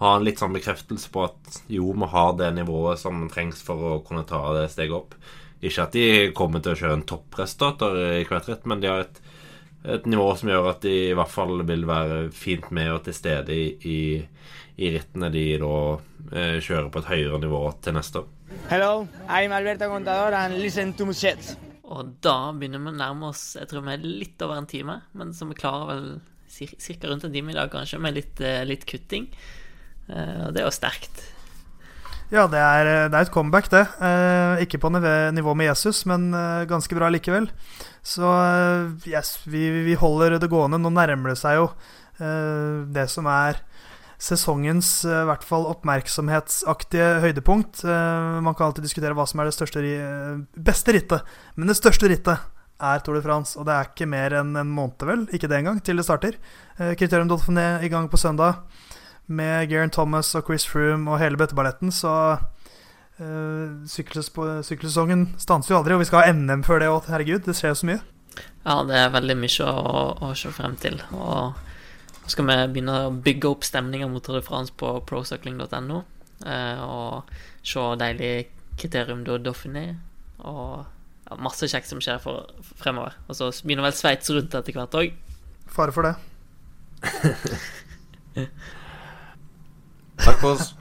[0.00, 3.84] ha en litt sånn bekreftelse på at jo, vi har det nivået som trengs for
[3.84, 5.16] å kunne ta det steget opp.
[5.60, 9.04] Ikke at de kommer til å kjøre en toppresultater i hvert rett, men de har
[9.04, 9.20] et,
[9.84, 13.16] et, nivå som gjør at de i hvert fall vil være fint med og til
[13.18, 14.00] stede i, i,
[14.80, 15.74] i rittene de da
[16.32, 18.32] eh, kjører på et høyere nivå til neste år.
[18.72, 21.52] Hello, I'm Alberto Contador and listen to Muchet.
[21.90, 25.00] Og da begynner vi å nærme oss jeg tror vi er litt over en time,
[25.12, 26.12] men så vi klarer vel
[26.50, 27.08] ca.
[27.10, 29.28] rundt en time i dag, kanskje, med litt, eh, litt kutting.
[30.10, 31.22] Eh, og det er jo sterkt.
[32.30, 33.82] Ja, det er, det er, et comeback, det.
[34.06, 37.50] Eh, ikke på nivå med Jesus, men eh, ganske bra likevel.
[38.06, 38.26] Så
[39.08, 40.78] yes, vi, vi, holder det gående.
[40.80, 41.72] Nå nærmer det seg jo
[42.20, 43.62] det som er
[44.20, 47.80] sesongens i hvert fall oppmerksomhetsaktige høydepunkt.
[47.88, 49.80] man kan alltid diskutere hva som er det største,
[50.52, 51.24] beste rittet,
[51.56, 52.44] men det største rittet
[52.76, 53.56] er Tour de France.
[53.56, 56.36] Og det er ikke mer enn en måned, vel, ikke det engang, til det starter.
[56.76, 58.60] Kriterium Dolphiné i gang på søndag
[59.30, 62.12] med Garen Thomas og Chris Froome og hele bøtteballetten, så
[63.20, 65.96] uh, sykkelsesongen stanser jo aldri.
[65.96, 67.44] Og vi skal ha NM før det òg, herregud.
[67.46, 68.00] Det skjer jo så mye.
[68.64, 71.00] Ja, det er veldig mye å, å se frem til.
[71.16, 71.56] Og
[72.20, 76.02] nå skal vi begynne å bygge opp stemninga mot Tour de France på procycling.no.
[76.40, 77.34] Uh, og
[77.66, 78.32] se deilig
[78.80, 79.86] kriterium da Dauphiné.
[80.40, 82.50] Og ja, masse kjekt som skjer for,
[82.80, 83.16] fremover.
[83.28, 85.16] Og så begynner vel Sveits rundt etter hvert òg.
[85.70, 86.14] Fare for det.
[90.24, 90.74] Takk for oss.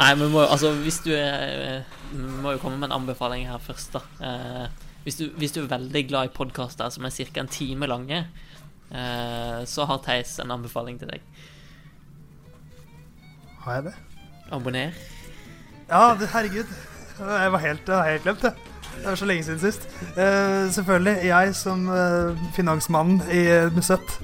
[0.00, 1.82] Nei, vi må altså Hvis du er
[2.12, 4.02] Vi må jo komme med en anbefaling her først, da.
[4.26, 7.40] Eh, hvis, du, hvis, du, er veldig glad i podkaster som er ca.
[7.40, 8.18] en time lange,
[8.90, 11.22] eh, så har Theis en anbefaling til deg.
[13.64, 13.94] Har jeg det?
[14.52, 14.98] Abonner.
[15.88, 16.74] Ja, det, herregud.
[17.20, 18.52] Jeg var helt, helt glemt det.
[18.96, 19.88] Det var så lenge siden sist.
[20.16, 21.16] Eh, selvfølgelig.
[21.24, 23.42] Jeg som eh, finansmannen i
[23.74, 24.20] Musett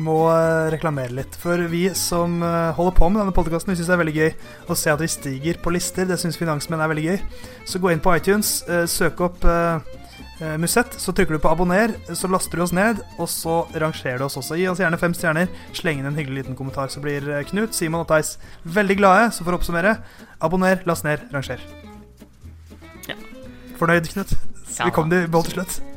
[0.00, 1.36] må eh, reklamere litt.
[1.40, 4.30] For vi som eh, holder på med denne podkasten, syns det er veldig gøy
[4.70, 6.08] å se at vi stiger på lister.
[6.08, 7.20] Det syns finansmenn er veldig gøy.
[7.68, 9.46] Så gå inn på iTunes, eh, søk opp
[10.58, 14.24] Musett, så trykker du på abonner, så laster du oss ned, og så rangerer du
[14.26, 14.58] oss også.
[14.58, 15.46] Gi oss gjerne fem stjerner,
[15.78, 18.34] sleng inn en hyggelig liten kommentar, så blir Knut, Simon og Theis
[18.66, 19.30] veldig glade.
[19.38, 19.94] Så for å oppsummere,
[20.42, 21.62] abonner, last ned, ranger.
[23.06, 23.18] Ja.
[23.78, 24.34] Fornøyd, Knut?
[24.74, 25.93] Vi kom til til slutt.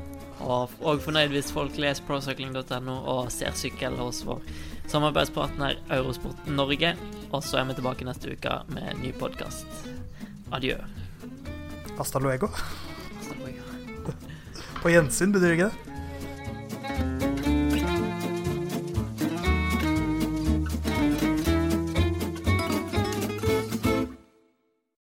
[0.47, 4.43] Og, òg fornøyd hvis folk leser procycling.no og ser sykkel hos vår
[4.87, 6.93] samarbeidspartner Eurosport Norge.
[7.31, 9.67] Og så er vi tilbake neste uke med en ny podkast.
[10.55, 10.79] Adjø.
[11.97, 12.47] Hasta luego.
[14.81, 17.26] På gjensyn, betyr ikke det?